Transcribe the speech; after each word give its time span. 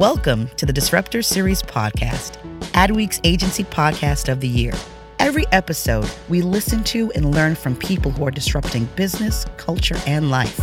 Welcome 0.00 0.48
to 0.56 0.64
the 0.64 0.72
Disruptor 0.72 1.20
Series 1.20 1.60
podcast, 1.60 2.38
Adweek's 2.72 3.20
agency 3.22 3.64
podcast 3.64 4.32
of 4.32 4.40
the 4.40 4.48
year. 4.48 4.72
Every 5.18 5.44
episode, 5.52 6.10
we 6.30 6.40
listen 6.40 6.82
to 6.84 7.12
and 7.12 7.34
learn 7.34 7.54
from 7.54 7.76
people 7.76 8.10
who 8.10 8.24
are 8.24 8.30
disrupting 8.30 8.86
business, 8.96 9.44
culture, 9.58 9.98
and 10.06 10.30
life. 10.30 10.58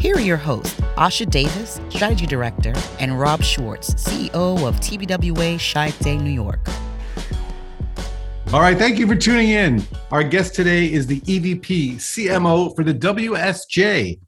Here 0.00 0.16
are 0.16 0.20
your 0.20 0.38
hosts, 0.38 0.74
Asha 0.96 1.30
Davis, 1.30 1.80
Strategy 1.90 2.26
Director, 2.26 2.72
and 2.98 3.16
Rob 3.16 3.44
Schwartz, 3.44 3.94
CEO 3.94 4.66
of 4.66 4.80
TBWA 4.80 5.54
Chiat/Day 5.54 6.16
New 6.16 6.30
York. 6.32 6.66
All 8.52 8.60
right, 8.60 8.76
thank 8.76 8.98
you 8.98 9.06
for 9.06 9.14
tuning 9.14 9.50
in. 9.50 9.84
Our 10.10 10.24
guest 10.24 10.56
today 10.56 10.92
is 10.92 11.06
the 11.06 11.20
EVP 11.20 11.94
CMO 11.94 12.74
for 12.74 12.82
the 12.82 12.94
WSJ, 12.94 14.18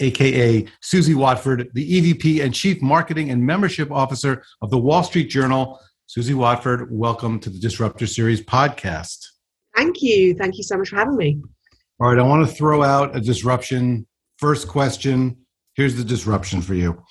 aka 0.00 0.66
Suzi 0.82 1.14
Watford, 1.14 1.70
the 1.74 2.14
EVP 2.14 2.42
and 2.42 2.54
Chief 2.54 2.80
Marketing 2.82 3.30
and 3.30 3.44
Membership 3.44 3.90
Officer 3.90 4.42
of 4.62 4.70
the 4.70 4.78
Wall 4.78 5.02
Street 5.02 5.28
Journal. 5.30 5.80
Suzi 6.08 6.34
Watford, 6.34 6.88
welcome 6.90 7.38
to 7.40 7.50
the 7.50 7.58
Disruptor 7.58 8.06
Series 8.06 8.40
podcast. 8.40 9.18
Thank 9.76 10.00
you. 10.00 10.34
Thank 10.34 10.56
you 10.56 10.62
so 10.62 10.78
much 10.78 10.88
for 10.88 10.96
having 10.96 11.16
me. 11.16 11.42
All 12.00 12.08
right, 12.08 12.18
I 12.18 12.22
want 12.22 12.48
to 12.48 12.54
throw 12.54 12.82
out 12.82 13.16
a 13.16 13.20
disruption. 13.20 14.06
First 14.38 14.68
question 14.68 15.36
here's 15.74 15.96
the 15.96 16.04
disruption 16.04 16.60
for 16.60 16.74
you 16.74 17.02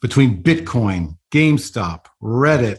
between 0.00 0.42
Bitcoin, 0.42 1.16
GameStop, 1.32 2.06
Reddit, 2.22 2.78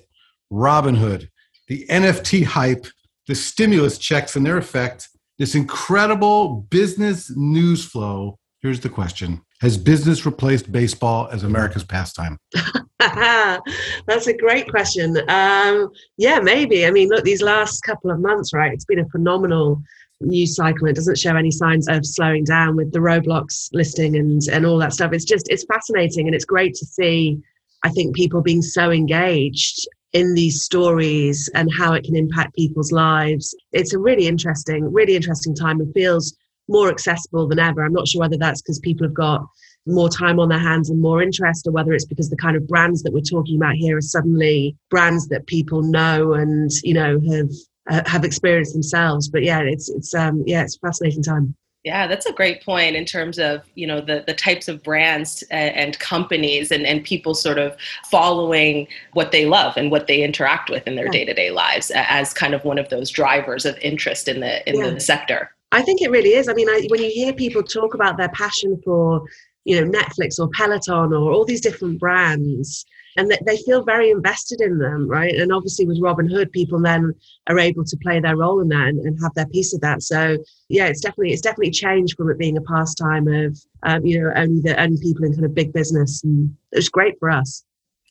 Robinhood, 0.52 1.30
the 1.68 1.86
NFT 1.90 2.44
hype, 2.44 2.86
the 3.28 3.36
stimulus 3.36 3.98
checks 3.98 4.36
and 4.36 4.45
their 4.45 4.58
effect, 4.58 5.09
this 5.38 5.56
incredible 5.56 6.68
business 6.70 7.31
news 7.36 7.86
flow. 7.86 8.40
Here's 8.62 8.80
the 8.80 8.90
question 8.90 9.42
Has 9.62 9.76
business 9.78 10.26
replaced 10.26 10.72
baseball 10.72 11.30
as 11.32 11.44
America's 11.44 11.84
pastime? 11.84 12.38
That's 13.00 14.28
a 14.28 14.38
great 14.38 14.70
question. 14.70 15.18
Um, 15.28 15.90
yeah, 16.18 16.40
maybe. 16.40 16.86
I 16.86 16.92
mean, 16.92 17.09
look, 17.09 17.23
these 17.23 17.42
last 17.42 17.81
couple 17.81 18.12
of 18.12 18.20
months, 18.20 18.54
right? 18.54 18.72
It's 18.72 18.86
been 18.86 19.00
a 19.00 19.09
phenomenal 19.09 19.81
news 20.22 20.56
cycle. 20.56 20.88
It 20.88 20.96
doesn't 20.96 21.18
show 21.18 21.36
any 21.36 21.52
signs 21.52 21.88
of 21.88 22.06
slowing 22.06 22.44
down 22.44 22.76
with 22.76 22.92
the 22.92 23.00
Roblox 23.00 23.70
listing 23.73 24.16
and 24.16 24.42
and 24.52 24.66
all 24.66 24.78
that 24.78 24.94
stuff. 24.94 25.14
It's 25.14 25.26
just 25.26 25.48
it's 25.50 25.66
fascinating 25.66 26.28
and 26.28 26.36
it's 26.36 26.46
great 26.46 26.76
to 26.76 26.86
see. 26.86 27.40
I 27.84 27.90
think 27.90 28.16
people 28.16 28.42
being 28.42 28.62
so 28.62 28.92
engaged 28.92 29.88
in 30.14 30.34
these 30.34 30.64
stories 30.64 31.50
and 31.53 31.70
how 31.78 31.94
it 31.94 32.03
can 32.03 32.16
impact 32.16 32.56
people's 32.56 32.92
lives. 32.92 33.56
It's 33.72 33.94
a 33.94 34.00
really 34.00 34.28
interesting, 34.28 34.92
really 34.92 35.16
interesting 35.16 35.56
time. 35.56 35.81
It 35.81 35.90
feels 35.94 36.36
more 36.68 36.90
accessible 36.90 37.48
than 37.48 37.60
ever. 37.60 37.84
I'm 37.84 37.94
not 37.94 38.08
sure 38.08 38.22
whether 38.22 38.38
that's 38.38 38.62
because 38.62 38.80
people 38.80 39.06
have 39.06 39.14
got 39.14 39.42
more 39.86 40.10
time 40.10 40.40
on 40.40 40.50
their 40.50 40.60
hands 40.60 40.90
and 40.90 41.02
more 41.02 41.22
interest, 41.22 41.66
or 41.68 41.72
whether 41.72 41.94
it's 41.94 42.06
because 42.06 42.30
the 42.30 42.38
kind 42.38 42.58
of 42.58 42.68
brands 42.68 43.04
that 43.04 43.14
we're 43.14 43.22
talking 43.22 43.56
about 43.56 43.76
here 43.76 43.98
are 43.98 44.02
suddenly 44.02 44.76
brands 44.90 45.28
that 45.30 45.48
people 45.48 45.82
know 45.82 46.34
and 46.34 46.72
you 46.84 46.94
know 46.94 47.20
have 47.32 48.06
have 48.06 48.24
experienced 48.24 48.74
themselves. 48.74 49.30
But 49.30 49.44
yeah, 49.44 49.62
it's 49.62 49.90
it's 49.90 50.14
um 50.14 50.44
yeah, 50.46 50.64
it's 50.64 50.76
a 50.76 50.80
fascinating 50.80 51.24
time. 51.24 51.56
Yeah, 51.84 52.06
that's 52.06 52.26
a 52.26 52.34
great 52.34 52.66
point 52.66 52.98
in 52.98 53.06
terms 53.06 53.40
of 53.40 53.62
you 53.76 53.88
know 53.88 54.02
the 54.02 54.24
the 54.28 54.34
types 54.34 54.68
of 54.68 54.84
brands 54.84 55.42
and, 55.52 55.74
and, 55.74 56.00
companies 56.00 56.70
and, 56.70 56.86
and 56.86 57.02
people 57.02 57.34
sort 57.34 57.58
of 57.58 57.78
following 58.12 58.88
what 59.14 59.31
they 59.31 59.46
love 59.46 59.78
and 59.78 59.90
what 59.90 60.08
they 60.08 60.22
interact 60.22 60.70
with 60.70 60.86
in 60.86 60.96
their 60.96 61.08
day 61.08 61.24
to 61.24 61.34
day 61.34 61.50
lives 61.50 61.90
as 61.96 62.34
kind 62.34 62.54
of 62.54 62.66
one 62.66 62.78
of 62.78 62.90
those 62.90 63.09
drivers 63.09 63.66
of 63.66 63.78
interest 63.78 64.28
in 64.28 64.42
the 64.42 64.70
in 64.70 64.81
yeah. 64.81 64.90
the 64.90 65.00
sector. 65.00 65.50
I 65.72 65.82
think 65.82 66.02
it 66.02 66.12
really 66.12 66.34
is. 66.34 66.48
I 66.48 66.54
mean, 66.54 66.70
I, 66.70 66.88
when 66.90 67.02
you 67.02 67.10
hear 67.10 67.34
people 67.34 67.64
talk 67.64 67.94
about 67.94 68.18
their 68.18 68.30
passion 68.30 68.80
for 68.84 69.23
you 69.66 69.80
know 69.80 69.92
Netflix 70.00 70.40
or 70.40 70.50
Peloton 70.54 71.14
or 71.14 71.32
all 71.32 71.44
these 71.44 71.62
different 71.62 72.00
brands, 72.00 72.86
and 73.18 73.30
that 73.32 73.46
they 73.46 73.58
feel 73.58 73.84
very 73.84 74.12
invested 74.12 74.62
in 74.62 74.78
them, 74.78 75.08
right? 75.08 75.34
And 75.34 75.52
obviously 75.52 75.86
with 75.86 76.02
Robinhood, 76.02 76.52
people 76.52 76.80
then 76.80 77.14
are 77.48 77.59
able 77.59 77.84
to 77.84 77.98
play 77.98 78.20
their 78.20 78.38
role 78.38 78.62
in 78.62 78.70
that 78.70 78.88
and, 78.88 79.00
and 79.00 79.19
have 79.22 79.34
their 79.34 79.47
piece 79.47 79.74
of 79.74 79.81
that. 79.81 80.03
So 80.03 80.38
yeah, 80.69 80.86
it's 80.86 81.02
definitely 81.02 81.34
it's 81.34 81.41
definitely 81.41 81.72
changed 81.72 82.16
from 82.16 82.30
it 82.30 82.38
being 82.38 82.58
a 82.58 82.62
pastime 82.62 83.28
of 83.28 83.59
um, 83.84 84.06
you 84.06 84.22
know 84.22 84.31
only 84.36 84.62
the 84.62 84.80
only 84.80 84.97
people 85.02 85.25
in 85.25 85.34
kind 85.34 85.46
of 85.46 85.53
big 85.53 85.74
business, 85.74 86.24
and 86.24 86.56
it's 86.72 86.90
great 86.90 87.16
for 87.20 87.30
us. 87.30 87.64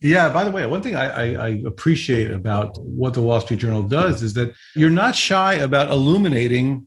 Yeah. 0.03 0.29
By 0.29 0.45
the 0.45 0.51
way, 0.51 0.67
one 0.67 0.83
thing 0.83 0.95
I, 0.95 1.07
I, 1.07 1.47
I, 1.47 1.49
appreciate 1.65 2.31
about 2.31 2.79
what 2.83 3.15
the 3.15 3.23
Wall 3.23 3.41
Street 3.41 3.61
Journal 3.61 3.83
does 3.83 4.23
is 4.23 4.35
that 4.35 4.53
you're 4.75 4.91
not 4.91 5.17
shy 5.17 5.55
about 5.55 5.91
illuminating 5.91 6.87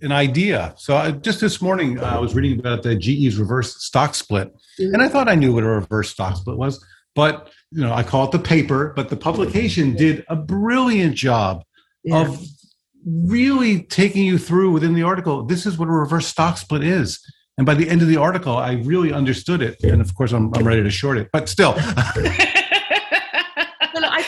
an 0.00 0.12
idea. 0.12 0.74
So 0.76 0.96
I, 0.96 1.10
just 1.10 1.40
this 1.40 1.60
morning, 1.60 2.00
I 2.00 2.18
was 2.18 2.34
reading 2.34 2.58
about 2.58 2.82
the 2.82 2.94
GE's 2.94 3.36
reverse 3.36 3.76
stock 3.82 4.14
split, 4.14 4.54
mm-hmm. 4.80 4.94
and 4.94 5.02
I 5.02 5.08
thought 5.08 5.28
I 5.28 5.34
knew 5.34 5.52
what 5.54 5.64
a 5.64 5.68
reverse 5.68 6.10
stock 6.10 6.36
split 6.36 6.56
was, 6.56 6.84
but 7.14 7.50
you 7.70 7.82
know, 7.82 7.92
I 7.92 8.02
call 8.02 8.24
it 8.24 8.32
the 8.32 8.38
paper, 8.38 8.92
but 8.96 9.08
the 9.08 9.16
publication 9.16 9.94
did 9.94 10.24
a 10.28 10.36
brilliant 10.36 11.14
job 11.14 11.64
yeah. 12.04 12.22
of 12.22 12.42
really 13.04 13.82
taking 13.82 14.24
you 14.24 14.38
through 14.38 14.72
within 14.72 14.94
the 14.94 15.02
article. 15.02 15.44
This 15.44 15.66
is 15.66 15.78
what 15.78 15.88
a 15.88 15.92
reverse 15.92 16.26
stock 16.26 16.58
split 16.58 16.82
is. 16.82 17.20
And 17.56 17.66
by 17.66 17.74
the 17.74 17.88
end 17.88 18.02
of 18.02 18.08
the 18.08 18.16
article, 18.16 18.56
I 18.56 18.74
really 18.74 19.12
understood 19.12 19.62
it. 19.62 19.82
And 19.82 20.00
of 20.00 20.14
course, 20.14 20.32
I'm, 20.32 20.54
I'm 20.54 20.66
ready 20.66 20.82
to 20.82 20.90
short 20.90 21.18
it, 21.18 21.28
but 21.32 21.48
still. 21.48 21.74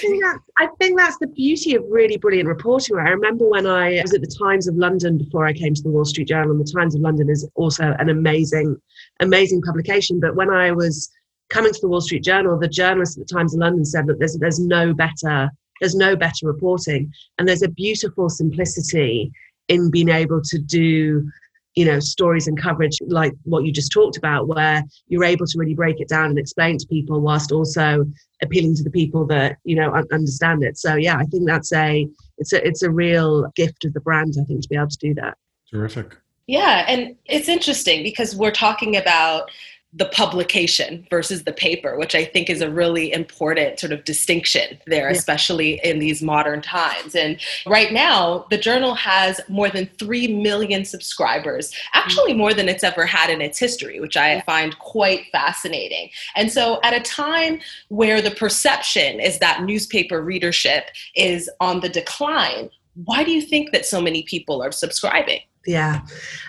I 0.00 0.08
think 0.08 0.22
that 0.22 0.38
I 0.58 0.68
think 0.78 0.98
that's 0.98 1.18
the 1.18 1.26
beauty 1.26 1.74
of 1.74 1.84
really 1.90 2.16
brilliant 2.16 2.48
reporting. 2.48 2.96
I 2.96 3.10
remember 3.10 3.46
when 3.46 3.66
I 3.66 4.00
was 4.00 4.14
at 4.14 4.22
the 4.22 4.34
Times 4.42 4.66
of 4.66 4.74
London 4.76 5.18
before 5.18 5.46
I 5.46 5.52
came 5.52 5.74
to 5.74 5.82
the 5.82 5.90
Wall 5.90 6.06
Street 6.06 6.28
Journal, 6.28 6.52
and 6.52 6.60
the 6.60 6.72
Times 6.72 6.94
of 6.94 7.02
London 7.02 7.28
is 7.28 7.46
also 7.54 7.94
an 7.98 8.08
amazing, 8.08 8.80
amazing 9.20 9.60
publication. 9.60 10.18
But 10.18 10.36
when 10.36 10.48
I 10.48 10.72
was 10.72 11.10
coming 11.50 11.72
to 11.72 11.80
the 11.80 11.88
Wall 11.88 12.00
Street 12.00 12.24
Journal, 12.24 12.58
the 12.58 12.68
journalist 12.68 13.18
at 13.18 13.26
the 13.26 13.34
Times 13.34 13.54
of 13.54 13.60
London 13.60 13.84
said 13.84 14.06
that 14.06 14.18
there's 14.18 14.38
there's 14.38 14.60
no 14.60 14.94
better 14.94 15.50
there's 15.80 15.94
no 15.94 16.16
better 16.16 16.46
reporting, 16.46 17.12
and 17.38 17.46
there's 17.46 17.62
a 17.62 17.68
beautiful 17.68 18.30
simplicity 18.30 19.30
in 19.68 19.90
being 19.90 20.08
able 20.08 20.40
to 20.42 20.58
do 20.58 21.30
you 21.74 21.84
know 21.84 22.00
stories 22.00 22.46
and 22.46 22.60
coverage 22.60 22.98
like 23.06 23.32
what 23.44 23.64
you 23.64 23.72
just 23.72 23.92
talked 23.92 24.16
about 24.16 24.48
where 24.48 24.82
you're 25.08 25.24
able 25.24 25.46
to 25.46 25.58
really 25.58 25.74
break 25.74 26.00
it 26.00 26.08
down 26.08 26.30
and 26.30 26.38
explain 26.38 26.76
to 26.76 26.86
people 26.86 27.20
whilst 27.20 27.52
also 27.52 28.04
appealing 28.42 28.74
to 28.74 28.82
the 28.82 28.90
people 28.90 29.26
that 29.26 29.56
you 29.64 29.76
know 29.76 29.92
understand 30.12 30.64
it. 30.64 30.78
So 30.78 30.94
yeah 30.94 31.16
i 31.16 31.24
think 31.24 31.46
that's 31.46 31.72
a 31.72 32.08
it's 32.38 32.52
a 32.52 32.66
it's 32.66 32.82
a 32.82 32.90
real 32.90 33.50
gift 33.54 33.84
of 33.84 33.92
the 33.92 34.00
brand 34.00 34.34
i 34.40 34.44
think 34.44 34.62
to 34.62 34.68
be 34.68 34.76
able 34.76 34.88
to 34.88 34.98
do 34.98 35.14
that. 35.14 35.36
Terrific. 35.70 36.16
Yeah 36.46 36.84
and 36.88 37.16
it's 37.26 37.48
interesting 37.48 38.02
because 38.02 38.34
we're 38.34 38.50
talking 38.50 38.96
about 38.96 39.50
the 39.92 40.06
publication 40.06 41.04
versus 41.10 41.42
the 41.42 41.52
paper, 41.52 41.98
which 41.98 42.14
I 42.14 42.24
think 42.24 42.48
is 42.48 42.60
a 42.60 42.70
really 42.70 43.12
important 43.12 43.80
sort 43.80 43.92
of 43.92 44.04
distinction 44.04 44.78
there, 44.86 45.10
yeah. 45.10 45.16
especially 45.16 45.80
in 45.82 45.98
these 45.98 46.22
modern 46.22 46.62
times. 46.62 47.16
And 47.16 47.40
right 47.66 47.92
now, 47.92 48.46
the 48.50 48.58
journal 48.58 48.94
has 48.94 49.40
more 49.48 49.68
than 49.68 49.90
3 49.98 50.28
million 50.40 50.84
subscribers, 50.84 51.74
actually 51.92 52.34
more 52.34 52.54
than 52.54 52.68
it's 52.68 52.84
ever 52.84 53.04
had 53.04 53.30
in 53.30 53.42
its 53.42 53.58
history, 53.58 53.98
which 53.98 54.16
I 54.16 54.40
find 54.42 54.78
quite 54.78 55.26
fascinating. 55.32 56.10
And 56.36 56.52
so, 56.52 56.78
at 56.84 56.94
a 56.94 57.00
time 57.00 57.58
where 57.88 58.22
the 58.22 58.30
perception 58.30 59.18
is 59.18 59.40
that 59.40 59.64
newspaper 59.64 60.22
readership 60.22 60.84
is 61.16 61.50
on 61.58 61.80
the 61.80 61.88
decline, 61.88 62.70
why 63.04 63.24
do 63.24 63.32
you 63.32 63.42
think 63.42 63.72
that 63.72 63.86
so 63.86 64.00
many 64.00 64.22
people 64.22 64.62
are 64.62 64.72
subscribing? 64.72 65.40
Yeah, 65.66 66.00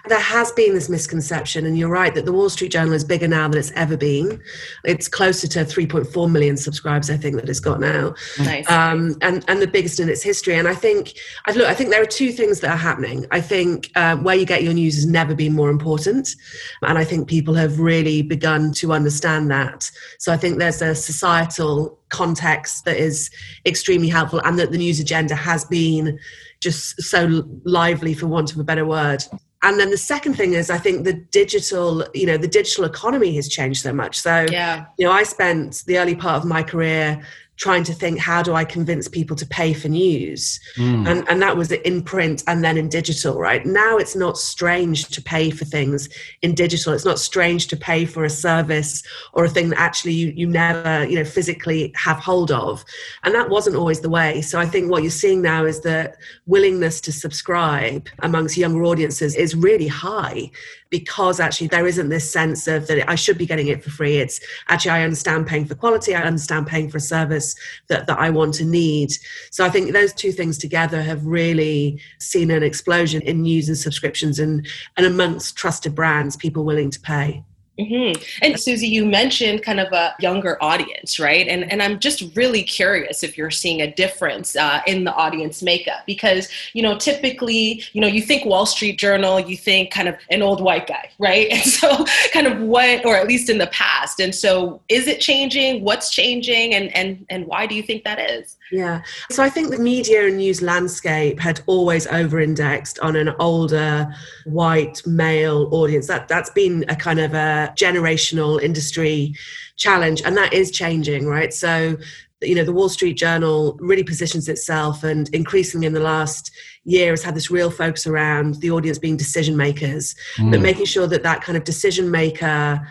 there 0.08 0.22
has 0.22 0.54
been 0.54 0.74
this 0.74 0.88
misconception, 0.88 1.66
and 1.66 1.78
you're 1.78 1.90
right 1.90 2.16
that 2.16 2.24
the 2.24 2.32
Wall 2.32 2.50
Street 2.50 2.72
Journal 2.72 2.94
is 2.94 3.04
bigger 3.04 3.28
now 3.28 3.46
than 3.50 3.60
it's 3.60 3.72
ever 3.72 3.98
been. 3.98 4.42
It's 4.86 5.10
closer 5.10 5.50
to 5.50 5.60
3.4 5.66 6.32
million 6.32 6.56
subscribers, 6.56 7.10
I 7.10 7.18
think, 7.18 7.36
that 7.36 7.50
it's 7.50 7.60
got 7.60 7.82
now, 7.82 8.16
nice. 8.40 8.70
um, 8.72 9.18
and 9.22 9.44
and 9.50 9.62
the 9.62 9.68
biggest 9.68 10.00
in 10.00 10.08
its 10.08 10.24
history. 10.24 10.56
And 10.56 10.66
I 10.66 10.74
think, 10.74 11.20
I 11.46 11.52
look, 11.52 11.68
I 11.68 11.74
think 11.74 11.90
there 11.90 12.02
are 12.02 12.06
two 12.06 12.32
things 12.32 12.62
that 12.62 12.72
are 12.72 12.78
happening. 12.78 13.26
I 13.32 13.42
think 13.42 13.92
uh, 13.96 14.16
where 14.16 14.36
you 14.36 14.46
get 14.46 14.64
your 14.64 14.74
news 14.74 14.96
has 14.96 15.06
never 15.06 15.36
been 15.36 15.54
more 15.54 15.70
important, 15.70 16.34
and 16.82 16.98
I 16.98 17.04
think 17.04 17.28
people 17.28 17.54
have 17.56 17.82
really 17.82 18.22
begun 18.22 18.72
to 18.76 18.94
understand 18.94 19.52
that. 19.52 19.92
So 20.20 20.32
I 20.32 20.38
think 20.38 20.58
there's 20.58 20.82
a 20.82 20.96
societal 20.96 22.00
context 22.08 22.85
that 22.85 22.96
is 22.96 23.30
extremely 23.66 24.08
helpful, 24.08 24.40
and 24.46 24.58
that 24.58 24.72
the 24.72 24.78
news 24.78 25.02
agenda 25.02 25.35
has 25.35 25.66
been 25.66 26.18
just 26.61 27.02
so 27.02 27.43
lively 27.66 28.13
for 28.13 28.28
want 28.28 28.53
of 28.53 28.59
a 28.59 28.63
better 28.63 28.85
word. 28.85 29.23
And 29.63 29.79
then 29.79 29.91
the 29.91 29.97
second 29.97 30.34
thing 30.35 30.53
is 30.53 30.69
i 30.72 30.78
think 30.78 31.03
the 31.03 31.13
digital 31.13 32.05
you 32.16 32.25
know 32.25 32.37
the 32.37 32.47
digital 32.47 32.85
economy 32.85 33.35
has 33.35 33.47
changed 33.47 33.81
so 33.81 33.93
much. 33.93 34.19
So 34.19 34.47
yeah. 34.49 34.85
you 34.97 35.05
know 35.05 35.11
i 35.11 35.23
spent 35.23 35.84
the 35.85 35.99
early 35.99 36.16
part 36.16 36.37
of 36.41 36.46
my 36.46 36.63
career 36.63 37.22
trying 37.61 37.84
to 37.84 37.93
think 37.93 38.17
how 38.17 38.41
do 38.41 38.55
I 38.55 38.66
convince 38.66 39.08
people 39.08 39.35
to 39.35 39.46
pay 39.46 39.72
for 39.72 39.87
news? 39.87 40.59
Mm. 40.78 41.08
And, 41.08 41.29
and 41.29 41.40
that 41.43 41.55
was 41.55 41.72
in 41.72 42.02
print 42.02 42.43
and 42.47 42.63
then 42.63 42.75
in 42.75 42.90
digital, 42.90 43.37
right? 43.37 43.63
Now 43.63 43.97
it's 43.97 44.16
not 44.16 44.40
strange 44.40 45.09
to 45.09 45.22
pay 45.22 45.52
for 45.52 45.63
things 45.63 46.09
in 46.41 46.55
digital. 46.55 46.91
It's 46.91 47.05
not 47.05 47.19
strange 47.19 47.67
to 47.67 47.78
pay 47.78 48.05
for 48.05 48.23
a 48.25 48.31
service 48.31 49.03
or 49.34 49.46
a 49.46 49.49
thing 49.49 49.69
that 49.69 49.79
actually 49.79 50.13
you, 50.13 50.34
you 50.35 50.47
never, 50.47 51.05
you 51.08 51.16
know, 51.16 51.23
physically 51.23 51.93
have 51.96 52.17
hold 52.17 52.52
of. 52.52 52.84
And 53.23 53.35
that 53.35 53.52
wasn't 53.52 53.75
always 53.75 54.02
the 54.02 54.09
way. 54.09 54.41
So 54.41 54.59
I 54.59 54.66
think 54.66 54.90
what 54.90 55.03
you're 55.03 55.11
seeing 55.11 55.43
now 55.43 55.63
is 55.63 55.81
that 55.81 56.17
willingness 56.47 56.99
to 57.02 57.11
subscribe 57.11 58.09
amongst 58.23 58.58
younger 58.58 58.84
audiences 58.85 59.35
is 59.35 59.55
really 59.55 59.87
high 59.87 60.49
because 60.91 61.40
actually 61.40 61.67
there 61.67 61.88
isn't 61.88 62.09
this 62.09 62.32
sense 62.32 62.67
of 62.67 62.85
that 62.88 63.09
I 63.09 63.16
should 63.16 63.38
be 63.38 63.47
getting 63.47 63.67
it 63.67 63.84
for 63.84 63.90
free. 63.90 64.17
It's 64.17 64.40
actually 64.67 64.91
I 64.91 65.03
understand 65.03 65.47
paying 65.47 65.66
for 65.66 65.73
quality, 65.73 66.14
I 66.14 66.22
understand 66.22 66.67
paying 66.67 66.90
for 66.90 66.97
a 66.97 67.02
service 67.02 67.55
that, 67.88 68.05
that 68.05 68.20
I 68.20 68.29
want 68.29 68.53
to 68.55 68.66
need. 68.66 69.11
So 69.49 69.66
I 69.66 69.70
think 69.70 69.93
those 69.93 70.14
two 70.14 70.34
things 70.34 70.58
together 70.59 71.02
have 71.02 71.26
really 71.26 71.99
seen 72.20 72.52
an 72.52 72.61
explosion 72.61 73.22
in 73.22 73.41
news 73.41 73.70
and 73.70 73.78
subscriptions 73.78 74.38
and, 74.38 74.67
and 74.97 75.05
amongst 75.05 75.55
trusted 75.55 75.96
brands, 75.96 76.35
people 76.35 76.66
willing 76.66 76.91
to 76.91 76.99
pay. 76.99 77.44
Mm-hmm. 77.82 78.44
And 78.44 78.56
Suzi, 78.56 78.88
you 78.90 79.06
mentioned 79.06 79.64
kind 79.64 79.80
of 79.80 79.92
a 79.94 80.16
younger 80.20 80.62
audience, 80.62 81.20
right? 81.20 81.48
And 81.48 81.72
and 81.72 81.82
I'm 81.82 82.00
just 82.00 82.36
really 82.36 82.64
curious 82.64 83.24
if 83.24 83.38
you're 83.38 83.52
seeing 83.52 83.82
a 83.82 83.92
difference 83.94 84.56
uh, 84.56 84.82
in 84.86 85.04
the 85.04 85.14
audience 85.14 85.64
makeup 85.64 86.04
because 86.06 86.50
you 86.74 86.84
know 86.84 86.98
typically 86.98 87.84
you 87.94 88.02
know 88.02 88.08
you 88.08 88.22
think 88.22 88.46
Wall 88.46 88.66
Street 88.66 89.00
Journal, 89.00 89.40
you 89.40 89.58
think 89.58 89.92
kind 89.92 90.08
of 90.08 90.16
an 90.30 90.42
old 90.42 90.62
white 90.62 90.88
guy, 90.88 91.10
right? 91.20 91.48
And 91.52 91.64
so 91.64 92.06
kind 92.34 92.48
of 92.48 92.60
what, 92.62 93.06
or 93.06 93.16
at 93.16 93.28
least 93.28 93.50
in 93.50 93.58
the 93.58 93.68
past. 93.68 94.20
And 94.20 94.34
so 94.34 94.82
is 94.90 95.08
it 95.08 95.20
changing? 95.20 95.84
What's 95.84 96.10
changing? 96.10 96.74
And 96.74 96.96
and 96.96 97.26
and 97.30 97.48
why 97.48 97.66
do 97.66 97.76
you 97.76 97.84
think 97.84 98.04
that 98.04 98.20
is? 98.20 98.58
Yeah. 98.72 99.02
So 99.30 99.44
I 99.44 99.50
think 99.50 99.70
the 99.70 99.78
media 99.78 100.28
and 100.28 100.38
news 100.38 100.62
landscape 100.62 101.40
had 101.40 101.62
always 101.66 102.08
over 102.08 102.40
indexed 102.40 103.00
on 103.00 103.16
an 103.18 103.34
older 103.40 104.14
white 104.46 105.06
male 105.06 105.68
audience. 105.72 106.08
That 106.08 106.28
that's 106.28 106.50
been 106.52 106.86
a 106.88 106.96
kind 106.96 107.20
of 107.20 107.34
a 107.34 107.71
generational 107.76 108.62
industry 108.62 109.34
challenge 109.78 110.22
and 110.23 110.38
that 110.38 110.53
is 110.53 110.72
changing, 110.72 111.26
right? 111.26 111.53
So 111.53 111.97
you 112.41 112.56
know 112.56 112.64
the 112.64 112.73
wall 112.73 112.90
street 112.90 113.14
journal 113.14 113.78
really 113.79 114.03
positions 114.03 114.50
itself 114.50 115.03
and 115.03 115.29
increasingly 115.29 115.85
in 115.85 115.94
the 115.94 116.00
last 116.00 116.52
year 116.84 117.12
has 117.12 117.22
had 117.22 117.35
this 117.35 117.52
real 117.52 117.70
focus 117.70 118.08
around 118.08 118.56
the 118.56 118.72
audience 118.72 118.97
being 118.97 119.16
decision 119.16 119.56
makers 119.56 120.16
mm. 120.38 120.50
but 120.50 120.59
making 120.59 120.85
sure 120.85 121.06
that 121.06 121.23
that 121.23 121.41
kind 121.41 121.56
of 121.56 121.64
decision 121.64 122.09
maker 122.09 122.82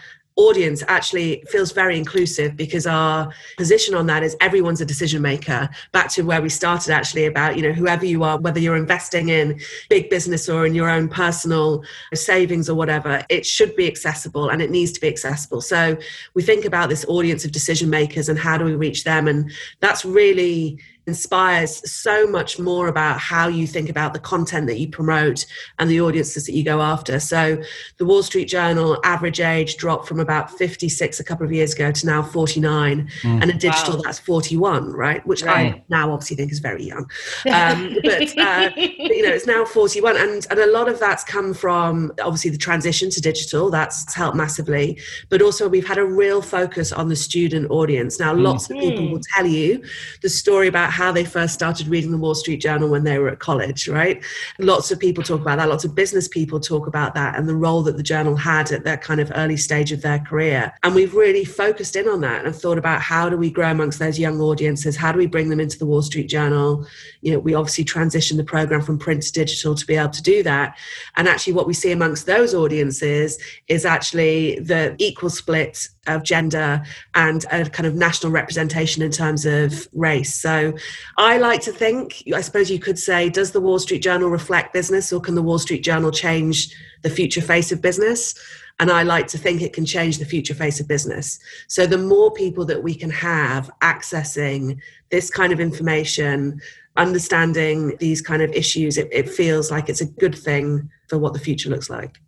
audience 0.41 0.83
actually 0.89 1.45
feels 1.49 1.73
very 1.73 1.99
inclusive 1.99 2.57
because 2.57 2.87
our 2.87 3.31
position 3.59 3.95
on 3.95 4.07
that 4.07 4.23
is 4.23 4.37
everyone's 4.41 4.81
a 4.81 4.87
decision 4.87 5.21
maker. 5.21 5.69
Back 5.93 6.09
to 6.13 6.23
where 6.23 6.41
we 6.41 6.49
started 6.49 6.93
actually 6.93 7.27
about 7.27 7.57
you 7.57 7.63
know 7.63 7.73
whoever 7.73 8.07
you 8.07 8.25
are 8.25 8.39
whether 8.39 8.59
you're 8.59 8.77
investing 8.77 9.29
in 9.29 9.61
big 9.89 10.09
business 10.09 10.49
or 10.49 10.65
in 10.65 10.75
your 10.75 10.89
own 10.89 11.09
personal 11.09 11.85
savings 12.15 12.69
or 12.71 12.75
whatever 12.75 13.25
it 13.29 13.45
should 13.45 13.77
be 13.77 13.87
accessible 13.87 14.49
and 14.49 14.63
it 14.63 14.71
needs 14.71 14.93
to 14.93 15.01
be 15.01 15.09
accessible. 15.09 15.61
So 15.61 15.99
we 16.35 16.43
think 16.43 16.65
about 16.65 16.89
this 16.89 17.05
audience 17.07 17.45
of 17.45 17.53
decision 17.53 17.91
makers 17.91 18.29
and 18.29 18.39
how 18.39 18.57
do 18.57 18.65
we 18.65 18.75
reach 18.75 19.05
them? 19.05 19.29
And 19.29 19.51
that's 19.81 20.05
really 20.05 20.79
inspires 21.11 21.73
so 21.91 22.25
much 22.29 22.61
more 22.61 22.87
about 22.87 23.19
how 23.19 23.49
you 23.49 23.67
think 23.67 23.89
about 23.89 24.12
the 24.12 24.21
content 24.21 24.69
that 24.69 24.79
you 24.79 24.89
promote 24.89 25.45
and 25.81 25.91
the 25.91 26.01
audiences 26.01 26.47
that 26.47 26.53
you 26.53 26.65
go 26.65 26.81
after. 26.81 27.19
So, 27.19 27.61
the 27.99 28.05
Wall 28.05 28.23
Street 28.23 28.47
Journal 28.47 28.99
average 29.05 29.41
age 29.41 29.77
dropped 29.77 30.07
from 30.07 30.21
about 30.21 30.51
56 30.53 31.19
a 31.19 31.25
couple 31.25 31.45
of 31.45 31.53
years 31.53 31.75
ago 31.75 31.91
to 31.91 32.07
now 32.07 32.23
49, 32.23 33.11
mm. 33.23 33.43
and 33.43 33.51
a 33.51 33.55
digital 33.55 33.97
wow. 33.97 34.03
that's 34.05 34.21
41, 34.21 34.93
right? 34.93 35.27
Which 35.27 35.43
right. 35.43 35.75
I 35.75 35.83
now 35.89 36.12
obviously 36.12 36.37
think 36.37 36.53
is 36.53 36.61
very 36.61 36.85
young. 36.85 37.11
Um, 37.61 37.97
but, 38.05 38.39
uh, 38.39 38.71
but, 38.75 39.17
you 39.17 39.23
know, 39.23 39.35
it's 39.35 39.47
now 39.47 39.65
41, 39.65 40.17
and, 40.17 40.47
and 40.51 40.59
a 40.61 40.71
lot 40.71 40.89
of 40.89 41.01
that's 41.01 41.25
come 41.25 41.53
from 41.53 42.13
obviously 42.23 42.51
the 42.51 42.59
transition 42.59 43.11
to 43.11 43.21
digital, 43.21 43.71
that's 43.71 44.15
helped 44.15 44.37
massively, 44.37 44.99
but 45.29 45.43
also 45.43 45.69
we've 45.69 45.87
had 45.87 45.99
a 45.99 46.05
real 46.05 46.41
focus 46.41 46.93
on 46.93 47.09
the 47.09 47.17
student 47.17 47.71
audience. 47.71 48.21
Now, 48.21 48.33
lots 48.35 48.69
mm. 48.69 48.77
of 48.77 48.81
people 48.81 49.11
will 49.11 49.21
tell 49.35 49.47
you 49.47 49.83
the 50.23 50.29
story 50.29 50.69
about 50.69 50.81
about 50.81 50.93
how 51.00 51.11
they 51.11 51.25
first 51.25 51.55
started 51.55 51.88
reading 51.88 52.11
the 52.11 52.19
Wall 52.19 52.35
Street 52.35 52.61
Journal 52.61 52.91
when 52.91 53.05
they 53.05 53.19
were 53.19 53.31
at 53.31 53.38
college, 53.38 53.88
right? 53.88 54.23
Lots 54.58 54.91
of 54.91 55.00
people 55.00 55.25
talk 55.25 55.41
about 55.41 55.56
that. 55.56 55.70
Lots 55.70 55.87
of 55.87 55.94
business 55.94 56.29
people 56.29 56.61
talk 56.61 56.87
about 56.87 57.14
that 57.14 57.38
and 57.38 57.49
the 57.49 57.56
role 57.56 57.82
that 57.85 57.97
the 57.97 58.02
journal 58.02 58.37
had 58.37 58.70
at 58.70 58.85
that 58.85 59.00
kind 59.00 59.19
of 59.19 59.32
early 59.35 59.56
stage 59.56 59.93
of 59.93 60.02
their 60.02 60.19
career. 60.19 60.70
And 60.82 60.94
we've 60.94 61.14
really 61.14 61.47
focused 61.47 61.97
in 61.97 62.06
on 62.06 62.20
that 62.20 62.44
and 62.44 62.55
thought 62.55 62.76
about 62.76 63.00
how 63.00 63.31
do 63.31 63.38
we 63.38 63.50
grow 63.50 63.70
amongst 63.70 63.99
those 63.99 64.19
young 64.19 64.43
audiences? 64.43 64.94
How 64.94 65.11
do 65.11 65.17
we 65.17 65.26
bring 65.26 65.49
them 65.49 65.58
into 65.58 65.79
the 65.79 65.87
Wall 65.87 66.02
Street 66.02 66.29
Journal? 66.29 66.87
You 67.23 67.32
know, 67.32 67.38
we 67.38 67.55
obviously 67.55 67.87
transitioned 67.87 68.37
the 68.37 68.44
program 68.44 68.82
from 68.82 68.99
print 68.99 69.23
to 69.23 69.32
digital 69.32 69.75
to 69.75 69.87
be 69.87 69.96
able 69.96 70.11
to 70.11 70.23
do 70.23 70.43
that. 70.43 70.76
And 71.17 71.29
actually, 71.29 71.55
what 71.55 71.67
we 71.67 71.73
see 71.73 71.93
amongst 71.93 72.26
those 72.26 72.55
audiences 72.55 73.38
is 73.69 73.87
actually 73.87 74.58
the 74.61 74.96
equal 74.99 75.31
split 75.31 75.88
of 76.06 76.23
gender 76.23 76.82
and 77.14 77.44
a 77.52 77.69
kind 77.69 77.87
of 77.87 77.94
national 77.94 78.32
representation 78.32 79.02
in 79.02 79.11
terms 79.11 79.44
of 79.44 79.87
race. 79.93 80.35
So 80.35 80.73
I 81.19 81.38
like 81.38 81.61
to 81.62 81.73
think, 81.73 82.23
I 82.35 82.41
suppose 82.41 82.70
you 82.70 82.79
could 82.79 82.99
say, 82.99 83.29
does 83.29 83.52
the 83.52 83.61
Wall 83.61 83.79
Street 83.79 84.02
Journal 84.02 84.31
reflect 84.31 84.73
business 84.73 85.12
or 85.12 85.20
can 85.20 85.35
the 85.35 85.43
Wall 85.43 85.58
Street 85.58 85.85
Journal 85.85 86.11
change 86.11 86.75
the 87.02 87.11
future 87.11 87.43
face 87.43 87.70
of 87.70 87.82
business? 87.82 88.35
And 88.79 88.91
I 88.91 89.02
like 89.02 89.26
to 89.29 89.38
think 89.38 89.61
it 89.61 89.75
can 89.75 89.85
change 89.85 90.19
the 90.19 90.25
future 90.25 90.55
face 90.55 90.81
of 90.81 90.88
business. 90.88 91.38
So 91.69 91.87
the 91.87 91.99
more 91.99 92.32
people 92.32 92.64
that 92.64 92.82
we 92.82 92.94
can 92.94 93.11
have 93.11 93.70
accessing 93.82 94.79
this 95.11 95.29
kind 95.29 95.53
of 95.53 95.61
information, 95.61 96.62
understanding 96.96 97.94
these 97.99 98.23
kind 98.23 98.41
of 98.41 98.50
issues, 98.53 98.96
it, 98.96 99.08
it 99.12 99.29
feels 99.29 99.70
like 99.70 99.91
it's 99.91 100.00
a 100.00 100.06
good 100.06 100.35
thing 100.35 100.88
for 101.08 101.19
what 101.19 101.35
the 101.35 101.38
future 101.38 101.69
looks 101.69 101.91
like. 101.91 102.20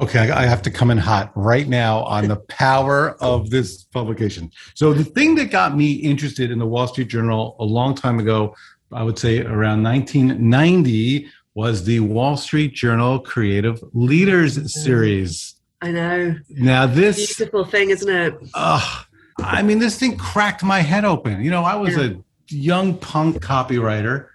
Okay, 0.00 0.30
I 0.30 0.46
have 0.46 0.62
to 0.62 0.70
come 0.70 0.90
in 0.90 0.96
hot 0.96 1.30
right 1.34 1.68
now 1.68 2.04
on 2.04 2.26
the 2.26 2.36
power 2.36 3.16
of 3.22 3.50
this 3.50 3.84
publication. 3.84 4.50
So, 4.74 4.94
the 4.94 5.04
thing 5.04 5.34
that 5.34 5.50
got 5.50 5.76
me 5.76 5.92
interested 5.92 6.50
in 6.50 6.58
the 6.58 6.66
Wall 6.66 6.86
Street 6.86 7.08
Journal 7.08 7.54
a 7.60 7.64
long 7.64 7.94
time 7.94 8.18
ago, 8.18 8.56
I 8.92 9.02
would 9.02 9.18
say 9.18 9.40
around 9.40 9.82
1990, 9.82 11.28
was 11.54 11.84
the 11.84 12.00
Wall 12.00 12.38
Street 12.38 12.72
Journal 12.72 13.18
Creative 13.18 13.78
Leaders 13.92 14.72
Series. 14.82 15.56
I 15.82 15.90
know. 15.90 16.36
Now, 16.48 16.86
this 16.86 17.36
beautiful 17.36 17.66
thing, 17.66 17.90
isn't 17.90 18.08
it? 18.08 18.34
Uh, 18.54 19.02
I 19.38 19.62
mean, 19.62 19.80
this 19.80 19.98
thing 19.98 20.16
cracked 20.16 20.62
my 20.62 20.80
head 20.80 21.04
open. 21.04 21.42
You 21.42 21.50
know, 21.50 21.62
I 21.62 21.76
was 21.76 21.96
yeah. 21.96 22.04
a 22.04 22.14
young 22.48 22.96
punk 22.96 23.42
copywriter, 23.42 24.28